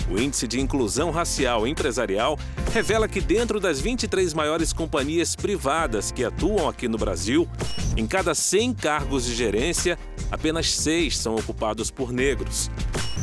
[0.10, 2.38] O Índice de Inclusão Racial Empresarial
[2.74, 7.48] revela que, dentro das 23 maiores companhias privadas que atuam aqui no Brasil,
[7.96, 9.98] em cada 100 cargos de gerência,
[10.30, 12.70] apenas 6 são ocupados por negros.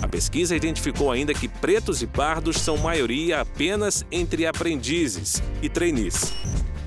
[0.00, 6.32] A pesquisa identificou ainda que pretos e pardos são maioria apenas entre aprendizes e trainees.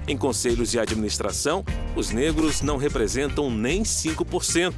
[0.08, 1.64] Em conselhos de administração,
[1.96, 4.74] os negros não representam nem 5%,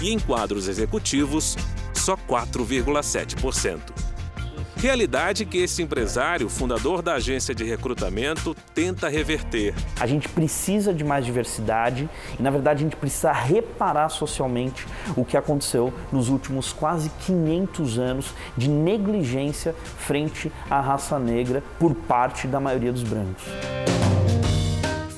[0.00, 1.56] e em quadros executivos,
[1.94, 4.09] só 4,7%.
[4.80, 9.74] Realidade que esse empresário, fundador da agência de recrutamento, tenta reverter.
[10.00, 15.22] A gente precisa de mais diversidade e, na verdade, a gente precisa reparar socialmente o
[15.22, 22.46] que aconteceu nos últimos quase 500 anos de negligência frente à raça negra por parte
[22.46, 23.44] da maioria dos brancos.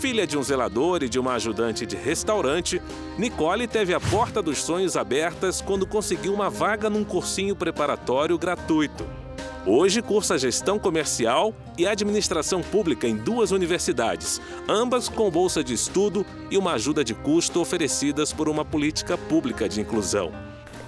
[0.01, 2.83] Filha de um zelador e de uma ajudante de restaurante,
[3.17, 9.22] Nicole teve a porta dos sonhos abertas quando conseguiu uma vaga num cursinho preparatório gratuito.
[9.65, 16.27] Hoje cursa gestão comercial e administração pública em duas universidades, ambas com bolsa de estudo
[16.51, 20.33] e uma ajuda de custo oferecidas por uma política pública de inclusão.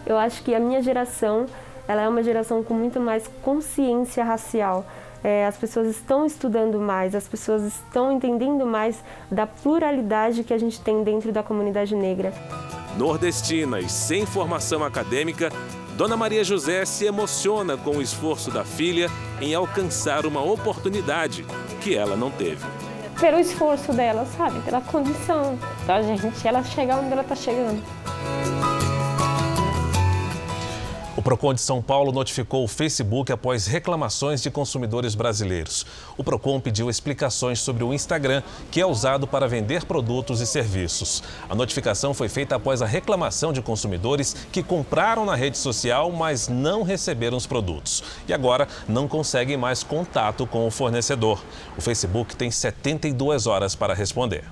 [0.04, 1.46] Eu acho que a minha geração
[1.86, 4.84] ela é uma geração com muito mais consciência racial.
[5.22, 10.58] É, as pessoas estão estudando mais, as pessoas estão entendendo mais da pluralidade que a
[10.58, 12.32] gente tem dentro da comunidade negra.
[12.98, 15.50] Nordestina e sem formação acadêmica,
[15.96, 19.08] Dona Maria José se emociona com o esforço da filha
[19.40, 21.46] em alcançar uma oportunidade
[21.80, 22.66] que ela não teve.
[23.20, 24.58] Pelo esforço dela, sabe?
[24.62, 27.80] Pela condição da gente, ela chegar onde ela está chegando.
[31.24, 35.86] Procon de São Paulo notificou o Facebook após reclamações de consumidores brasileiros.
[36.18, 41.22] O Procon pediu explicações sobre o Instagram, que é usado para vender produtos e serviços.
[41.48, 46.46] A notificação foi feita após a reclamação de consumidores que compraram na rede social, mas
[46.46, 48.04] não receberam os produtos.
[48.28, 51.42] E agora não conseguem mais contato com o fornecedor.
[51.74, 54.44] O Facebook tem 72 horas para responder.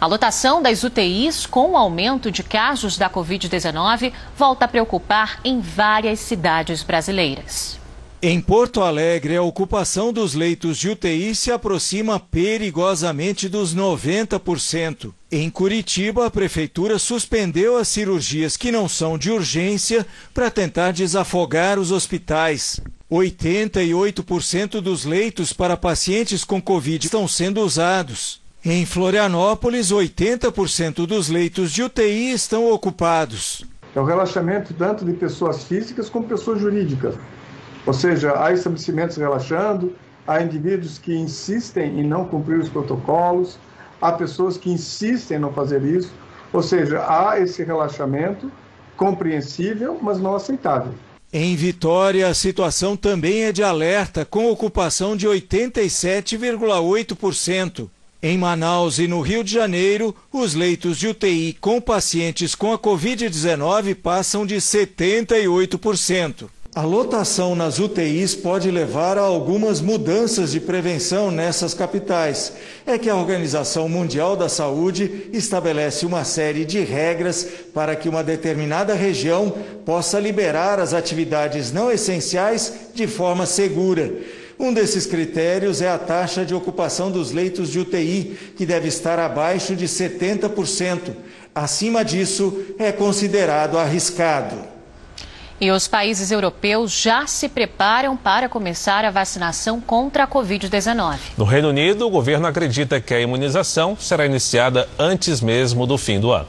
[0.00, 5.60] A lotação das UTIs, com o aumento de casos da Covid-19, volta a preocupar em
[5.60, 7.80] várias cidades brasileiras.
[8.22, 15.12] Em Porto Alegre, a ocupação dos leitos de UTI se aproxima perigosamente dos 90%.
[15.32, 21.76] Em Curitiba, a prefeitura suspendeu as cirurgias que não são de urgência para tentar desafogar
[21.76, 22.80] os hospitais.
[23.10, 28.40] 88% dos leitos para pacientes com Covid estão sendo usados.
[28.70, 33.64] Em Florianópolis, 80% dos leitos de UTI estão ocupados.
[33.96, 37.14] É o relaxamento tanto de pessoas físicas como pessoas jurídicas.
[37.86, 39.94] Ou seja, há estabelecimentos relaxando,
[40.26, 43.58] há indivíduos que insistem em não cumprir os protocolos,
[44.02, 46.12] há pessoas que insistem em não fazer isso.
[46.52, 48.52] Ou seja, há esse relaxamento
[48.98, 50.92] compreensível, mas não aceitável.
[51.32, 57.88] Em Vitória, a situação também é de alerta, com ocupação de 87,8%.
[58.20, 62.78] Em Manaus e no Rio de Janeiro, os leitos de UTI com pacientes com a
[62.78, 66.48] Covid-19 passam de 78%.
[66.74, 72.54] A lotação nas UTIs pode levar a algumas mudanças de prevenção nessas capitais.
[72.84, 78.24] É que a Organização Mundial da Saúde estabelece uma série de regras para que uma
[78.24, 79.54] determinada região
[79.86, 84.12] possa liberar as atividades não essenciais de forma segura.
[84.58, 89.16] Um desses critérios é a taxa de ocupação dos leitos de UTI, que deve estar
[89.16, 91.14] abaixo de 70%.
[91.54, 94.56] Acima disso, é considerado arriscado.
[95.60, 101.18] E os países europeus já se preparam para começar a vacinação contra a Covid-19.
[101.36, 106.18] No Reino Unido, o governo acredita que a imunização será iniciada antes mesmo do fim
[106.18, 106.48] do ano.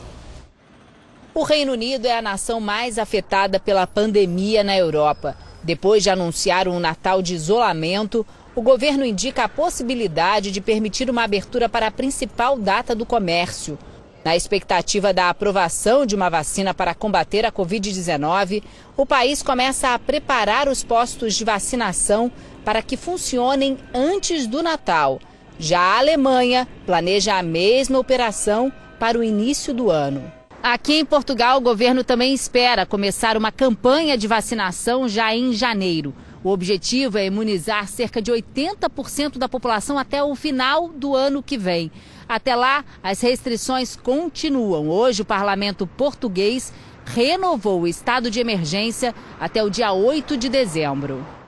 [1.33, 5.35] O Reino Unido é a nação mais afetada pela pandemia na Europa.
[5.63, 11.23] Depois de anunciar um Natal de isolamento, o governo indica a possibilidade de permitir uma
[11.23, 13.77] abertura para a principal data do comércio.
[14.23, 18.63] Na expectativa da aprovação de uma vacina para combater a Covid-19,
[18.97, 22.31] o país começa a preparar os postos de vacinação
[22.65, 25.19] para que funcionem antes do Natal.
[25.57, 30.38] Já a Alemanha planeja a mesma operação para o início do ano.
[30.61, 36.13] Aqui em Portugal, o governo também espera começar uma campanha de vacinação já em janeiro.
[36.43, 41.57] O objetivo é imunizar cerca de 80% da população até o final do ano que
[41.57, 41.89] vem.
[42.27, 44.89] Até lá, as restrições continuam.
[44.89, 46.73] Hoje, o parlamento português
[47.05, 51.38] renovou o estado de emergência até o dia 8 de dezembro.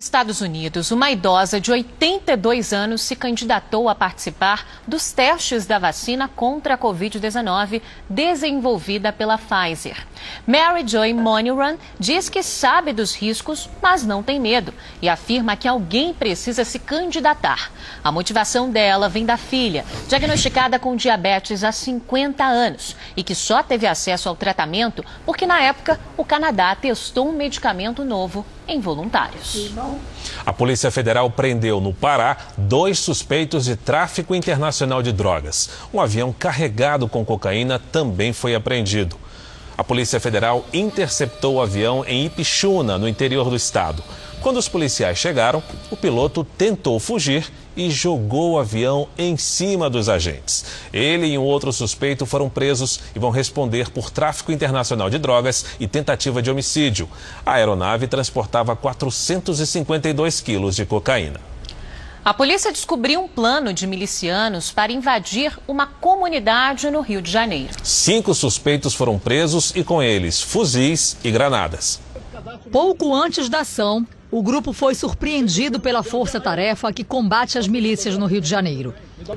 [0.00, 6.28] Estados Unidos, uma idosa de 82 anos se candidatou a participar dos testes da vacina
[6.28, 10.06] contra a Covid-19 desenvolvida pela Pfizer.
[10.46, 15.66] Mary Joy Moneyran diz que sabe dos riscos, mas não tem medo e afirma que
[15.66, 17.72] alguém precisa se candidatar.
[18.02, 23.64] A motivação dela vem da filha, diagnosticada com diabetes há 50 anos e que só
[23.64, 29.72] teve acesso ao tratamento porque, na época, o Canadá testou um medicamento novo em voluntários.
[30.44, 35.70] A Polícia Federal prendeu no Pará dois suspeitos de tráfico internacional de drogas.
[35.92, 39.16] Um avião carregado com cocaína também foi apreendido.
[39.76, 44.02] A Polícia Federal interceptou o avião em Ipixuna, no interior do estado.
[44.40, 50.08] Quando os policiais chegaram, o piloto tentou fugir e jogou o avião em cima dos
[50.08, 50.64] agentes.
[50.92, 55.64] Ele e um outro suspeito foram presos e vão responder por tráfico internacional de drogas
[55.80, 57.08] e tentativa de homicídio.
[57.44, 61.40] A aeronave transportava 452 quilos de cocaína.
[62.24, 67.72] A polícia descobriu um plano de milicianos para invadir uma comunidade no Rio de Janeiro.
[67.82, 72.00] Cinco suspeitos foram presos e com eles fuzis e granadas.
[72.70, 78.26] Pouco antes da ação, o grupo foi surpreendido pela força-tarefa que combate as milícias no
[78.26, 78.94] Rio de Janeiro.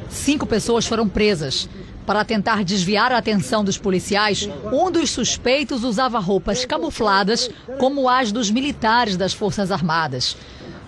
[0.10, 1.70] Cinco pessoas foram presas.
[2.06, 7.50] Para tentar desviar a atenção dos policiais, um dos suspeitos usava roupas camufladas,
[7.80, 10.36] como as dos militares das Forças Armadas.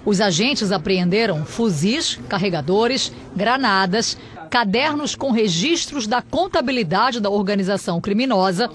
[0.05, 4.17] Os agentes apreenderam fuzis, carregadores, granadas,
[4.49, 8.69] cadernos com registros da contabilidade da organização criminosa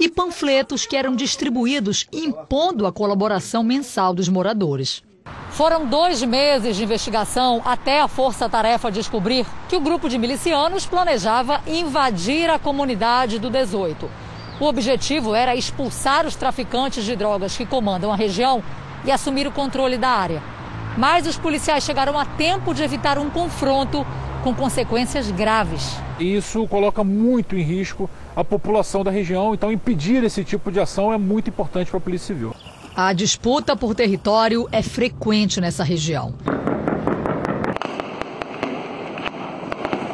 [0.00, 5.02] e panfletos que eram distribuídos impondo a colaboração mensal dos moradores.
[5.50, 10.84] Foram dois meses de investigação até a Força Tarefa descobrir que o grupo de milicianos
[10.84, 14.10] planejava invadir a comunidade do 18.
[14.60, 18.62] O objetivo era expulsar os traficantes de drogas que comandam a região
[19.04, 20.42] e assumir o controle da área.
[20.96, 24.06] Mas os policiais chegaram a tempo de evitar um confronto
[24.42, 25.96] com consequências graves.
[26.18, 31.12] Isso coloca muito em risco a população da região, então impedir esse tipo de ação
[31.12, 32.54] é muito importante para a Polícia Civil.
[32.94, 36.34] A disputa por território é frequente nessa região.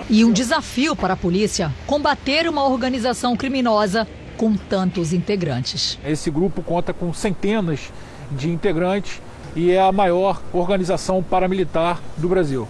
[0.09, 5.99] E um desafio para a polícia combater uma organização criminosa com tantos integrantes.
[6.07, 7.93] Esse grupo conta com centenas
[8.31, 9.21] de integrantes
[9.59, 12.69] e é a maior organização paramilitar do Brasil.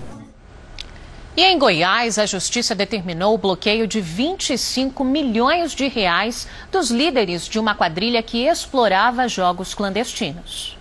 [1.36, 7.46] E em Goiás, a justiça determinou o bloqueio de 25 milhões de reais dos líderes
[7.46, 10.78] de uma quadrilha que explorava jogos clandestinos.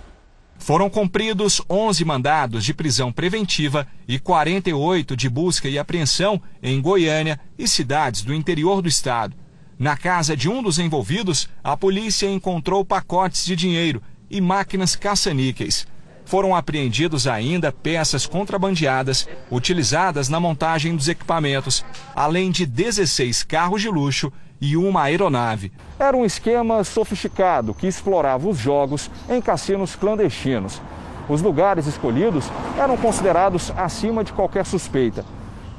[0.58, 7.38] Foram cumpridos 11 mandados de prisão preventiva e 48 de busca e apreensão em Goiânia
[7.60, 9.36] e cidades do interior do estado.
[9.78, 15.86] Na casa de um dos envolvidos, a polícia encontrou pacotes de dinheiro e máquinas caça-níqueis
[16.28, 23.90] foram apreendidos ainda peças contrabandeadas utilizadas na montagem dos equipamentos, além de 16 carros de
[23.90, 25.72] luxo e uma aeronave.
[25.98, 30.82] Era um esquema sofisticado que explorava os jogos em cassinos clandestinos.
[31.30, 35.24] Os lugares escolhidos eram considerados acima de qualquer suspeita.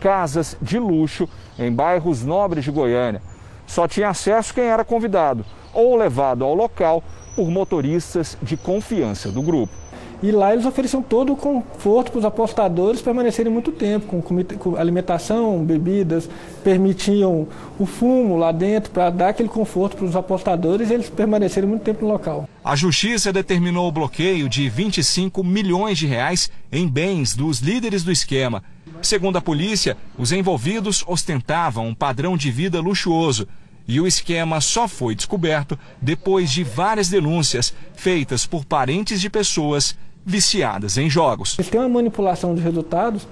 [0.01, 3.21] Casas de luxo em bairros nobres de Goiânia.
[3.67, 7.05] Só tinha acesso quem era convidado ou levado ao local
[7.37, 9.73] por motoristas de confiança do grupo.
[10.22, 14.76] E lá eles ofereciam todo o conforto para os apostadores permanecerem muito tempo, com, com
[14.76, 16.28] alimentação, bebidas,
[16.64, 17.46] permitiam
[17.78, 21.83] o fumo lá dentro para dar aquele conforto para os apostadores e eles permanecerem muito
[21.83, 22.48] tempo no local.
[22.64, 28.11] A justiça determinou o bloqueio de 25 milhões de reais em bens dos líderes do
[28.11, 28.62] esquema.
[29.00, 33.46] Segundo a polícia, os envolvidos ostentavam um padrão de vida luxuoso
[33.87, 39.96] e o esquema só foi descoberto depois de várias denúncias feitas por parentes de pessoas
[40.29, 41.57] viciadas em jogos.
[41.59, 43.27] Eles têm uma manipulação de resultados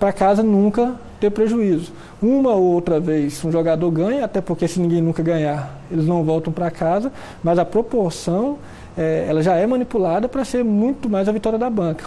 [0.00, 1.92] para casa nunca ter prejuízo.
[2.22, 6.24] Uma ou outra vez um jogador ganha, até porque se ninguém nunca ganhar, eles não
[6.24, 7.12] voltam para casa,
[7.44, 8.58] mas a proporção
[8.96, 12.06] é, ela já é manipulada para ser muito mais a vitória da banca.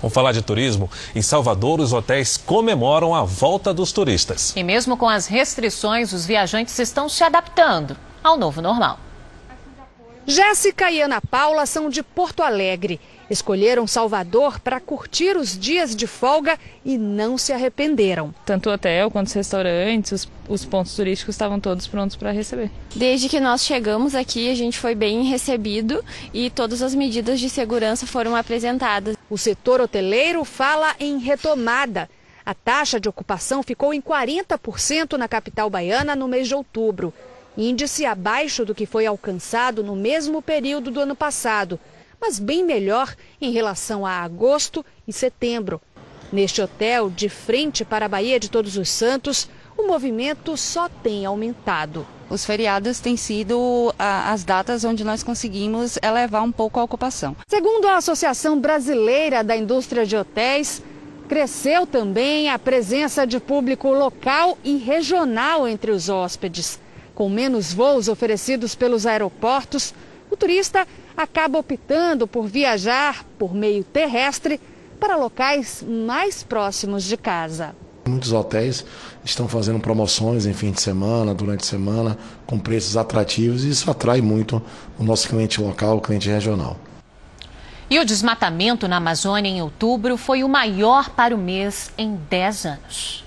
[0.00, 0.88] Vamos falar de turismo?
[1.14, 4.54] Em Salvador, os hotéis comemoram a volta dos turistas.
[4.54, 8.98] E mesmo com as restrições, os viajantes estão se adaptando ao novo normal.
[10.28, 12.98] Jéssica e Ana Paula são de Porto Alegre.
[13.30, 18.34] Escolheram Salvador para curtir os dias de folga e não se arrependeram.
[18.44, 22.72] Tanto o hotel quanto os restaurantes, os, os pontos turísticos estavam todos prontos para receber.
[22.92, 26.04] Desde que nós chegamos aqui, a gente foi bem recebido
[26.34, 29.16] e todas as medidas de segurança foram apresentadas.
[29.30, 32.10] O setor hoteleiro fala em retomada.
[32.44, 37.14] A taxa de ocupação ficou em 40% na capital baiana no mês de outubro
[37.56, 41.78] índice abaixo do que foi alcançado no mesmo período do ano passado,
[42.20, 45.80] mas bem melhor em relação a agosto e setembro.
[46.32, 51.24] Neste hotel, de frente para a Baía de Todos os Santos, o movimento só tem
[51.24, 52.06] aumentado.
[52.28, 57.36] Os feriados têm sido as datas onde nós conseguimos elevar um pouco a ocupação.
[57.46, 60.82] Segundo a Associação Brasileira da Indústria de Hotéis,
[61.28, 66.80] cresceu também a presença de público local e regional entre os hóspedes.
[67.16, 69.94] Com menos voos oferecidos pelos aeroportos,
[70.30, 70.86] o turista
[71.16, 74.60] acaba optando por viajar por meio terrestre
[75.00, 77.74] para locais mais próximos de casa.
[78.06, 78.84] Muitos hotéis
[79.24, 83.90] estão fazendo promoções em fim de semana, durante a semana, com preços atrativos e isso
[83.90, 84.62] atrai muito
[84.98, 86.76] o nosso cliente local, o cliente regional.
[87.88, 92.66] E o desmatamento na Amazônia em outubro foi o maior para o mês em 10
[92.66, 93.24] anos.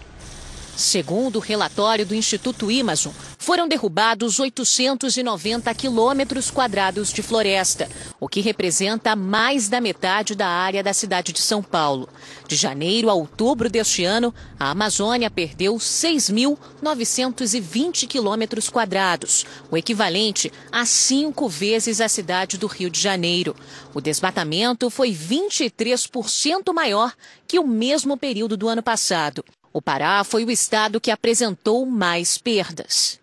[0.79, 3.11] Segundo o relatório do Instituto Amazon,
[3.50, 7.89] foram derrubados 890 quilômetros quadrados de floresta,
[8.20, 12.08] o que representa mais da metade da área da cidade de São Paulo.
[12.47, 20.86] De janeiro a outubro deste ano, a Amazônia perdeu 6.920 quilômetros quadrados, o equivalente a
[20.86, 23.56] cinco vezes a cidade do Rio de Janeiro.
[23.95, 27.16] O desmatamento foi 23% maior
[27.47, 29.43] que o mesmo período do ano passado.
[29.74, 33.18] O Pará foi o estado que apresentou mais perdas.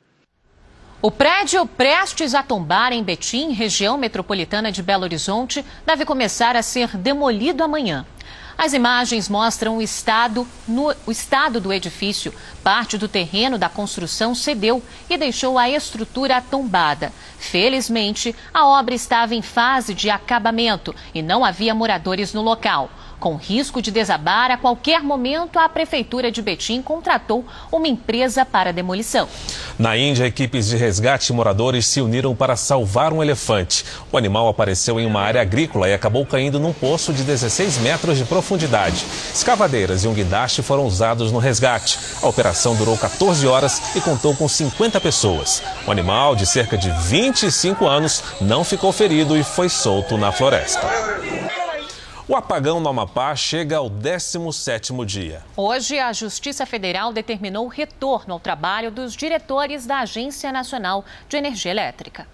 [1.02, 6.62] O prédio prestes a tombar em Betim, região metropolitana de Belo Horizonte, deve começar a
[6.62, 8.06] ser demolido amanhã.
[8.56, 12.32] As imagens mostram o estado, no, o estado do edifício.
[12.64, 17.12] Parte do terreno da construção cedeu e deixou a estrutura tombada.
[17.38, 22.90] Felizmente, a obra estava em fase de acabamento e não havia moradores no local.
[23.18, 28.72] Com risco de desabar a qualquer momento, a Prefeitura de Betim contratou uma empresa para
[28.72, 29.26] demolição.
[29.78, 33.84] Na Índia, equipes de resgate e moradores se uniram para salvar um elefante.
[34.12, 38.18] O animal apareceu em uma área agrícola e acabou caindo num poço de 16 metros
[38.18, 39.04] de profundidade.
[39.34, 41.98] Escavadeiras e um guindaste foram usados no resgate.
[42.22, 45.62] A operação durou 14 horas e contou com 50 pessoas.
[45.86, 51.05] O animal, de cerca de 25 anos, não ficou ferido e foi solto na floresta.
[52.28, 55.44] O apagão no Amapá chega ao 17º dia.
[55.56, 61.36] Hoje, a Justiça Federal determinou o retorno ao trabalho dos diretores da Agência Nacional de
[61.36, 62.26] Energia Elétrica.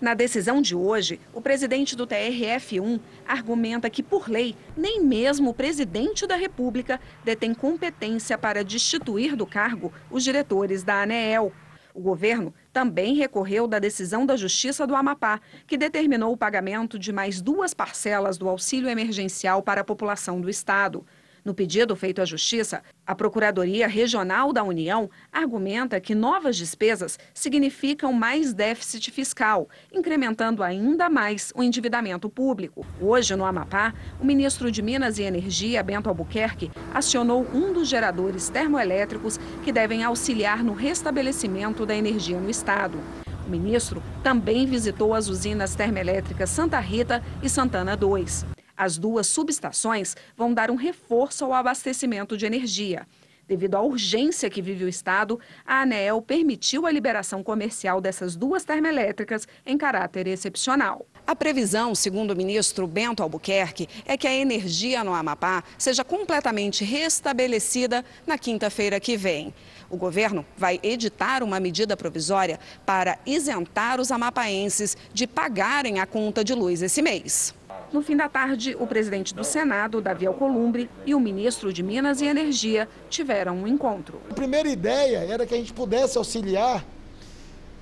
[0.00, 5.54] Na decisão de hoje, o presidente do TRF1 argumenta que, por lei, nem mesmo o
[5.54, 11.52] presidente da República detém competência para destituir do cargo os diretores da ANEEL.
[11.94, 17.12] O governo também recorreu da decisão da Justiça do Amapá, que determinou o pagamento de
[17.12, 21.06] mais duas parcelas do auxílio emergencial para a população do estado.
[21.44, 28.14] No pedido feito à Justiça, a Procuradoria Regional da União argumenta que novas despesas significam
[28.14, 32.86] mais déficit fiscal, incrementando ainda mais o endividamento público.
[32.98, 38.48] Hoje, no Amapá, o ministro de Minas e Energia, Bento Albuquerque, acionou um dos geradores
[38.48, 42.98] termoelétricos que devem auxiliar no restabelecimento da energia no estado.
[43.46, 48.53] O ministro também visitou as usinas termoelétricas Santa Rita e Santana 2.
[48.76, 53.06] As duas subestações vão dar um reforço ao abastecimento de energia.
[53.46, 58.64] Devido à urgência que vive o Estado, a ANEEL permitiu a liberação comercial dessas duas
[58.64, 61.06] termoelétricas em caráter excepcional.
[61.26, 66.84] A previsão, segundo o ministro Bento Albuquerque, é que a energia no Amapá seja completamente
[66.84, 69.52] restabelecida na quinta-feira que vem.
[69.90, 76.42] O governo vai editar uma medida provisória para isentar os amapaenses de pagarem a conta
[76.42, 77.54] de luz esse mês.
[77.94, 82.20] No fim da tarde, o presidente do Senado, Davi Alcolumbre, e o ministro de Minas
[82.20, 84.20] e Energia tiveram um encontro.
[84.28, 86.84] A primeira ideia era que a gente pudesse auxiliar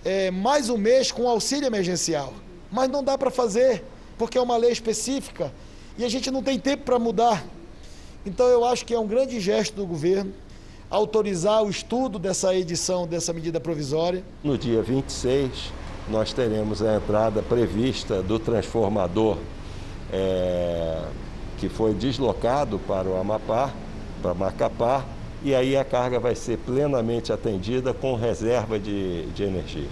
[0.05, 2.35] é, mais um mês com auxílio emergencial.
[2.71, 3.83] Mas não dá para fazer,
[4.19, 5.51] porque é uma lei específica
[5.97, 7.43] e a gente não tem tempo para mudar.
[8.27, 10.31] Então eu acho que é um grande gesto do governo
[10.91, 14.23] autorizar o estudo dessa edição dessa medida provisória.
[14.45, 15.73] No dia 26,
[16.11, 19.39] nós teremos a entrada prevista do transformador
[20.13, 20.99] é,
[21.59, 23.73] que foi deslocado para o Amapá,
[24.21, 25.05] para Macapá,
[25.43, 29.89] e aí a carga vai ser plenamente atendida com reserva de, de energia.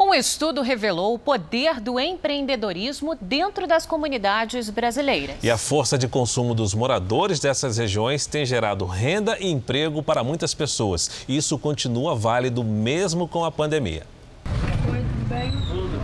[0.00, 5.36] Um estudo revelou o poder do empreendedorismo dentro das comunidades brasileiras.
[5.42, 10.22] E a força de consumo dos moradores dessas regiões tem gerado renda e emprego para
[10.22, 11.24] muitas pessoas.
[11.28, 14.06] Isso continua válido mesmo com a pandemia.
[14.88, 15.50] Oi, tudo bem?
[15.68, 15.98] Tudo.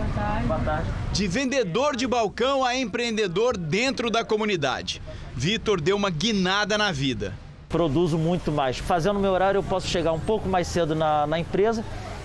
[1.11, 5.01] De vendedor de balcão a empreendedor dentro da comunidade.
[5.35, 7.33] Vitor deu uma guinada na vida.
[7.69, 8.77] Produzo muito mais.
[8.77, 11.83] Fazendo meu horário, eu posso chegar um pouco mais cedo na, na empresa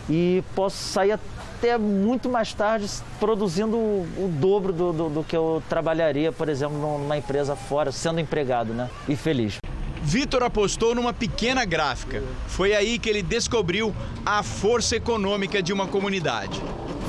[0.08, 2.86] e posso sair até muito mais tarde
[3.18, 7.92] produzindo o, o dobro do, do, do, que eu trabalharia, por exemplo, numa empresa fora,
[7.92, 8.88] sendo empregado, né?
[9.08, 9.58] E feliz.
[10.02, 12.22] Vitor apostou numa pequena gráfica.
[12.46, 13.94] Foi aí que ele descobriu
[14.24, 16.60] a força econômica de uma comunidade.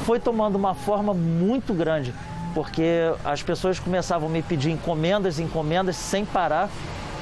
[0.06, 2.14] Foi tomando uma forma muito grande,
[2.54, 2.84] porque
[3.24, 6.70] as pessoas começavam a me pedir encomendas, encomendas sem parar,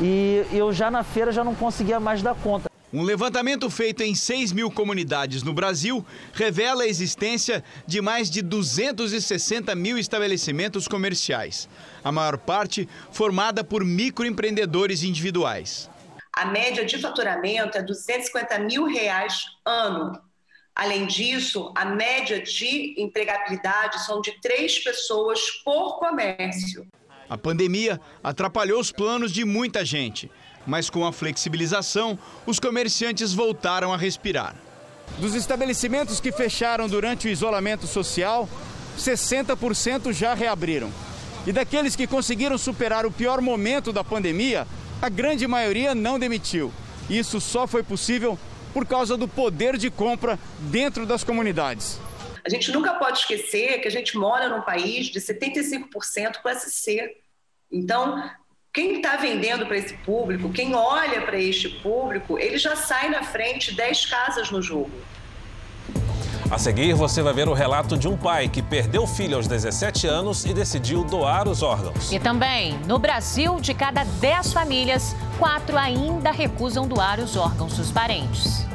[0.02, 2.69] e eu já na feira já não conseguia mais dar conta.
[2.92, 8.42] Um levantamento feito em 6 mil comunidades no Brasil revela a existência de mais de
[8.42, 11.70] 260 mil estabelecimentos comerciais,
[12.04, 15.88] a maior parte formada por microempreendedores individuais.
[16.34, 20.20] A média de faturamento é 250 mil reais ano.
[20.74, 26.88] Além disso, a média de empregabilidade são de três pessoas por comércio.
[27.30, 30.32] A pandemia atrapalhou os planos de muita gente
[30.66, 34.56] mas com a flexibilização, os comerciantes voltaram a respirar.
[35.18, 38.48] Dos estabelecimentos que fecharam durante o isolamento social,
[38.98, 40.92] 60% já reabriram.
[41.48, 44.68] E daqueles que conseguiram superar o pior momento da pandemia,
[45.02, 46.72] a grande maioria não demitiu.
[47.10, 48.38] Isso só foi possível
[48.74, 52.00] por causa do poder de compra dentro das comunidades.
[52.46, 57.18] A gente nunca pode esquecer que a gente mora num país de 75% classe C.
[57.72, 58.30] Então,
[58.72, 63.24] quem está vendendo para esse público, quem olha para este público, ele já sai na
[63.24, 64.92] frente 10 casas no jogo.
[66.52, 69.48] A seguir, você vai ver o relato de um pai que perdeu o filho aos
[69.48, 72.12] 17 anos e decidiu doar os órgãos.
[72.12, 77.92] E também, no Brasil, de cada 10 famílias, quatro ainda recusam doar os órgãos dos
[77.92, 78.66] parentes.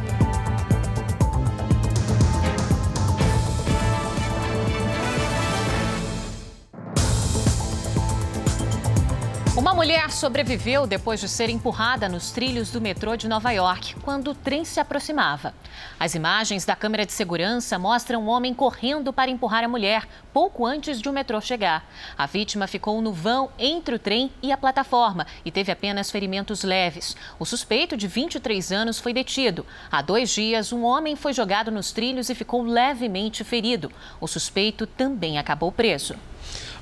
[9.65, 14.33] Uma mulher sobreviveu depois de ser empurrada nos trilhos do metrô de Nova York, quando
[14.33, 15.55] o trem se aproximava.
[15.99, 20.67] As imagens da câmera de segurança mostram um homem correndo para empurrar a mulher, pouco
[20.67, 21.91] antes de o metrô chegar.
[22.15, 26.63] A vítima ficou no vão entre o trem e a plataforma e teve apenas ferimentos
[26.63, 27.17] leves.
[27.39, 29.65] O suspeito, de 23 anos, foi detido.
[29.91, 33.91] Há dois dias, um homem foi jogado nos trilhos e ficou levemente ferido.
[34.21, 36.17] O suspeito também acabou preso.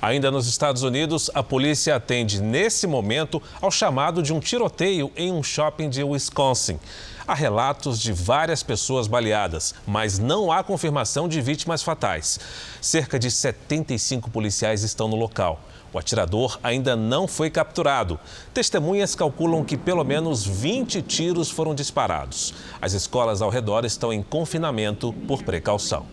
[0.00, 5.32] Ainda nos Estados Unidos, a polícia atende nesse momento ao chamado de um tiroteio em
[5.32, 6.78] um shopping de Wisconsin.
[7.26, 12.40] Há relatos de várias pessoas baleadas, mas não há confirmação de vítimas fatais.
[12.80, 15.60] Cerca de 75 policiais estão no local.
[15.92, 18.18] O atirador ainda não foi capturado.
[18.52, 22.54] Testemunhas calculam que pelo menos 20 tiros foram disparados.
[22.80, 26.06] As escolas ao redor estão em confinamento por precaução.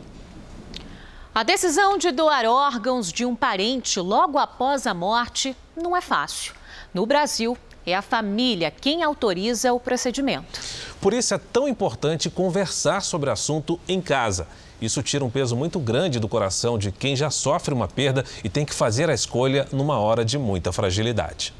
[1.39, 6.53] A decisão de doar órgãos de um parente logo após a morte não é fácil.
[6.93, 10.59] No Brasil, é a família quem autoriza o procedimento.
[10.99, 14.49] Por isso é tão importante conversar sobre o assunto em casa.
[14.81, 18.49] Isso tira um peso muito grande do coração de quem já sofre uma perda e
[18.49, 21.53] tem que fazer a escolha numa hora de muita fragilidade.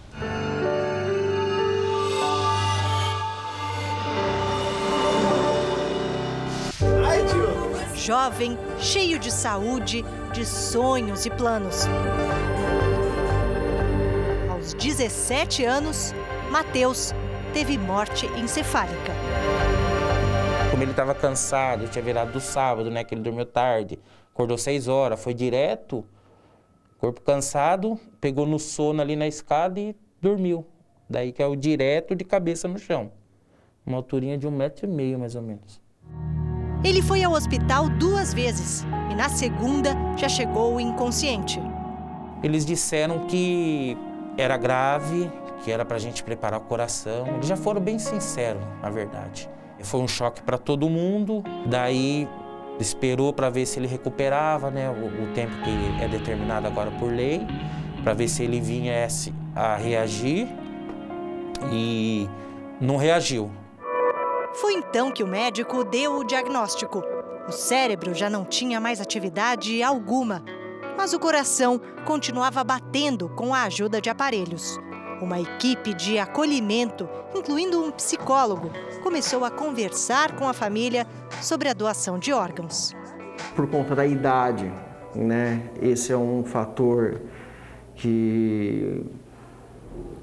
[8.00, 11.86] Jovem, cheio de saúde, de sonhos e planos.
[14.50, 16.14] Aos 17 anos,
[16.50, 17.14] Mateus
[17.54, 19.14] teve morte encefálica.
[20.72, 23.04] Como ele estava cansado, tinha virado do sábado, né?
[23.04, 24.00] Que ele dormiu tarde,
[24.34, 26.06] acordou 6 horas, foi direto,
[26.98, 30.66] corpo cansado, pegou no sono ali na escada e dormiu.
[31.10, 33.12] Daí que é o direto de cabeça no chão.
[33.86, 35.82] Uma alturinha de um metro e meio, mais ou menos.
[36.82, 41.62] Ele foi ao hospital duas vezes e na segunda já chegou inconsciente.
[42.42, 43.98] Eles disseram que
[44.38, 45.30] era grave,
[45.62, 47.28] que era para a gente preparar o coração.
[47.28, 49.50] Eles já foram bem sinceros, na verdade.
[49.82, 51.44] Foi um choque para todo mundo.
[51.66, 52.30] Daí
[52.80, 57.12] esperou para ver se ele recuperava, né, o, o, tempo que é determinado agora por
[57.12, 57.46] lei,
[58.04, 59.06] para ver se ele vinha
[59.54, 60.48] a reagir
[61.74, 62.30] e
[62.80, 63.52] não reagiu.
[64.54, 67.04] Foi então que o médico deu o diagnóstico.
[67.48, 70.44] O cérebro já não tinha mais atividade alguma,
[70.98, 74.80] mas o coração continuava batendo com a ajuda de aparelhos.
[75.22, 78.72] Uma equipe de acolhimento, incluindo um psicólogo,
[79.04, 81.06] começou a conversar com a família
[81.42, 82.94] sobre a doação de órgãos.
[83.56, 84.72] por conta da idade,
[85.16, 85.70] né?
[85.82, 87.22] Esse é um fator
[87.96, 89.06] que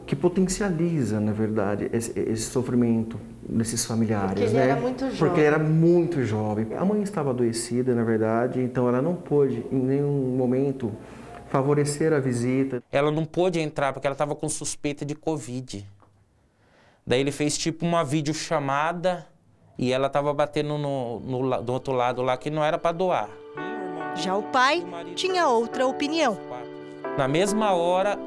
[0.07, 3.18] que potencializa, na verdade, esse, esse sofrimento
[3.49, 4.70] desses familiares, Porque ele né?
[4.70, 5.18] era muito jovem.
[5.18, 6.66] Porque ele era muito jovem.
[6.76, 10.92] A mãe estava adoecida, na verdade, então ela não pôde em nenhum momento
[11.49, 12.82] favorecer a visita.
[12.90, 15.88] Ela não pôde entrar porque ela estava com suspeita de Covid.
[17.07, 19.26] Daí ele fez tipo uma videochamada
[19.78, 23.28] e ela estava batendo no, no, do outro lado lá que não era para doar.
[24.16, 24.84] Já o pai
[25.14, 26.36] tinha outra opinião.
[27.16, 28.18] Na mesma hora,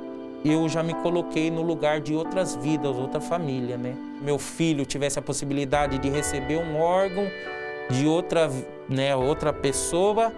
[0.44, 3.96] eu já me coloquei no lugar de outras vidas, outra família, né?
[4.22, 7.28] Meu filho tivesse a possibilidade de receber um órgão
[7.90, 8.50] de outra,
[8.88, 10.32] né, outra pessoa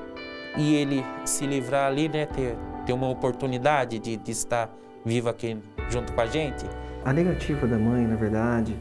[0.57, 4.69] e ele se livrar ali, né, ter, ter uma oportunidade de, de estar
[5.05, 5.57] vivo aqui
[5.89, 6.65] junto com a gente.
[7.03, 8.77] A negativa da mãe, na verdade,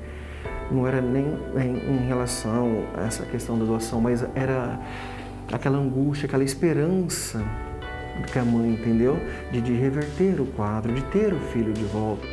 [0.71, 1.25] não era nem
[1.57, 4.79] em, relação a essa questão da doação, mas era
[5.53, 7.43] aquela angústia, aquela esperança
[8.27, 9.19] que a mãe entendeu
[9.51, 12.27] de, de reverter o quadro, de ter o filho de volta.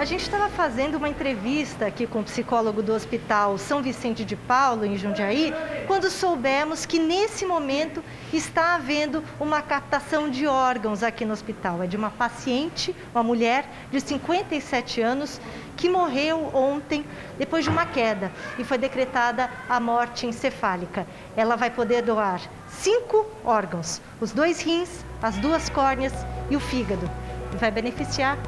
[0.00, 4.34] A gente estava fazendo uma entrevista aqui com o psicólogo do Hospital São Vicente de
[4.34, 5.52] Paulo, em Jundiaí,
[5.86, 11.82] quando soubemos que nesse momento está havendo uma captação de órgãos aqui no hospital.
[11.82, 15.38] É de uma paciente, uma mulher de 57 anos,
[15.76, 17.04] que morreu ontem
[17.38, 21.06] depois de uma queda e foi decretada a morte encefálica.
[21.36, 22.40] Ela vai poder doar
[22.80, 26.12] cinco órgãos: os dois rins, as duas córneas
[26.50, 27.08] e o fígado.
[27.52, 28.38] E vai beneficiar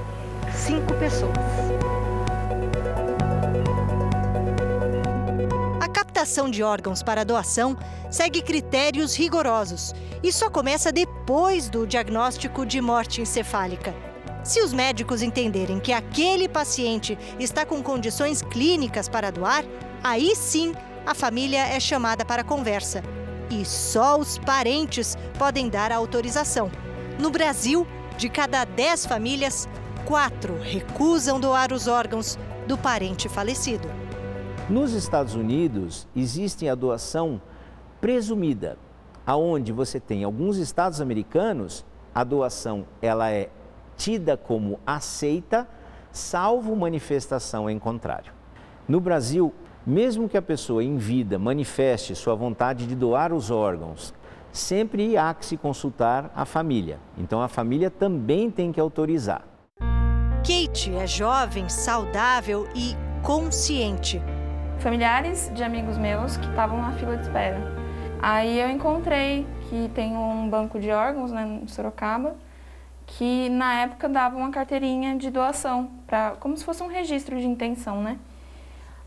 [0.55, 1.37] cinco pessoas.
[5.81, 7.77] A captação de órgãos para doação
[8.11, 13.95] segue critérios rigorosos e só começa depois do diagnóstico de morte encefálica.
[14.45, 19.65] Se os médicos entenderem que aquele paciente está com condições clínicas para doar,
[20.03, 20.75] aí sim
[21.07, 23.03] a família é chamada para conversa.
[23.53, 26.71] E só os parentes podem dar a autorização.
[27.21, 27.87] No Brasil,
[28.17, 29.69] de cada 10 famílias,
[30.07, 33.87] quatro recusam doar os órgãos do parente falecido.
[34.71, 37.43] Nos Estados Unidos, existe a doação
[38.01, 38.79] presumida,
[39.27, 41.85] aonde você tem alguns estados americanos,
[42.15, 43.51] a doação ela é
[43.99, 45.69] tida como aceita,
[46.11, 48.33] salvo manifestação em contrário.
[48.89, 49.53] No Brasil,
[49.87, 54.15] mesmo que a pessoa em vida manifeste sua vontade de doar os órgãos,
[54.53, 56.99] sempre há que se consultar a família.
[57.17, 59.43] Então a família também tem que autorizar.
[60.39, 64.21] Kate é jovem, saudável e consciente.
[64.79, 67.61] Familiares de amigos meus que estavam na fila de espera.
[68.21, 72.37] Aí eu encontrei que tem um banco de órgãos né, em Sorocaba
[73.07, 77.47] que na época dava uma carteirinha de doação, pra, como se fosse um registro de
[77.47, 78.19] intenção, né?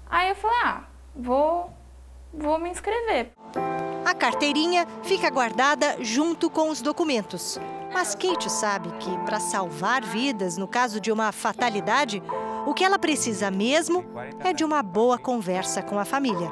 [0.10, 0.84] Aí eu falei, ah,
[1.16, 1.72] vou,
[2.34, 3.32] vou me inscrever.
[4.06, 7.60] A carteirinha fica guardada junto com os documentos.
[7.94, 12.22] Mas Kate sabe que para salvar vidas no caso de uma fatalidade,
[12.66, 14.06] o que ela precisa mesmo
[14.44, 16.52] é de uma boa conversa com a família.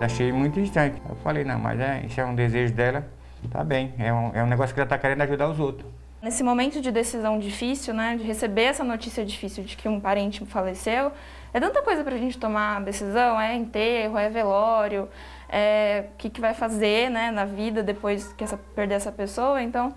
[0.00, 1.00] Achei muito distante.
[1.08, 3.08] Eu falei, não, mas é, isso é um desejo dela,
[3.50, 3.94] tá bem.
[3.98, 5.90] É um, é um negócio que ela tá querendo ajudar os outros.
[6.22, 10.44] Nesse momento de decisão difícil, né, de receber essa notícia difícil de que um parente
[10.46, 11.12] faleceu,
[11.56, 15.08] é tanta coisa para a gente tomar decisão, é enterro, é velório,
[15.48, 19.62] é o que, que vai fazer, né, na vida depois que essa, perder essa pessoa.
[19.62, 19.94] Então,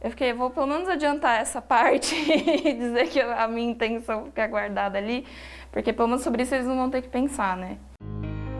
[0.00, 2.14] eu fiquei, vou pelo menos adiantar essa parte
[2.64, 5.26] e dizer que a minha intenção fica guardada ali,
[5.70, 7.76] porque pelo menos sobre isso eles não vão ter que pensar, né?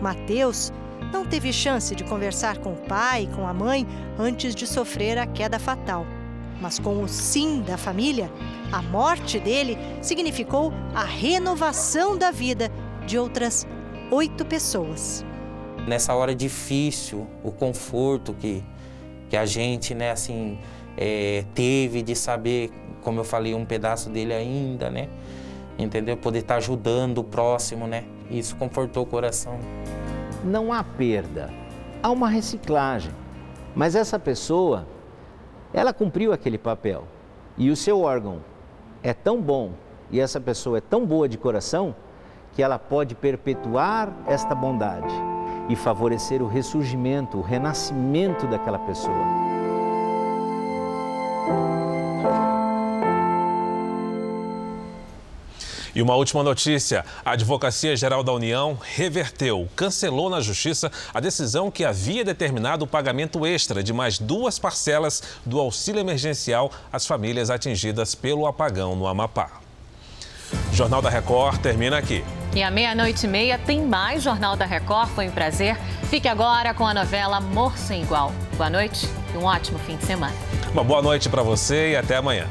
[0.02, 0.70] Mateus
[1.10, 3.86] não teve chance de conversar com o pai com a mãe
[4.18, 6.04] antes de sofrer a queda fatal.
[6.60, 8.30] Mas com o sim da família,
[8.72, 12.70] a morte dele significou a renovação da vida
[13.06, 13.66] de outras
[14.10, 15.24] oito pessoas.
[15.86, 18.64] Nessa hora difícil, o conforto que,
[19.28, 20.58] que a gente, né, assim,
[20.96, 22.70] é, teve de saber,
[23.02, 25.08] como eu falei, um pedaço dele ainda, né?
[25.78, 26.16] Entendeu?
[26.16, 28.04] Poder estar ajudando o próximo, né?
[28.30, 29.58] Isso confortou o coração.
[30.44, 31.52] Não há perda,
[32.02, 33.12] há uma reciclagem.
[33.74, 34.86] Mas essa pessoa,
[35.74, 37.04] ela cumpriu aquele papel.
[37.58, 38.38] E o seu órgão
[39.02, 39.72] é tão bom
[40.10, 41.94] e essa pessoa é tão boa de coração
[42.52, 45.12] que ela pode perpetuar esta bondade
[45.68, 49.53] e favorecer o ressurgimento, o renascimento daquela pessoa.
[55.94, 61.70] E uma última notícia: a Advocacia Geral da União reverteu, cancelou na Justiça a decisão
[61.70, 67.50] que havia determinado o pagamento extra de mais duas parcelas do auxílio emergencial às famílias
[67.50, 69.50] atingidas pelo apagão no Amapá.
[70.70, 72.24] O Jornal da Record termina aqui.
[72.54, 75.08] E à meia-noite e meia tem mais Jornal da Record.
[75.10, 75.76] Foi um prazer.
[76.08, 78.32] Fique agora com a novela Amor Sem Igual.
[78.56, 80.34] Boa noite e um ótimo fim de semana.
[80.72, 82.46] Uma boa noite para você e até amanhã.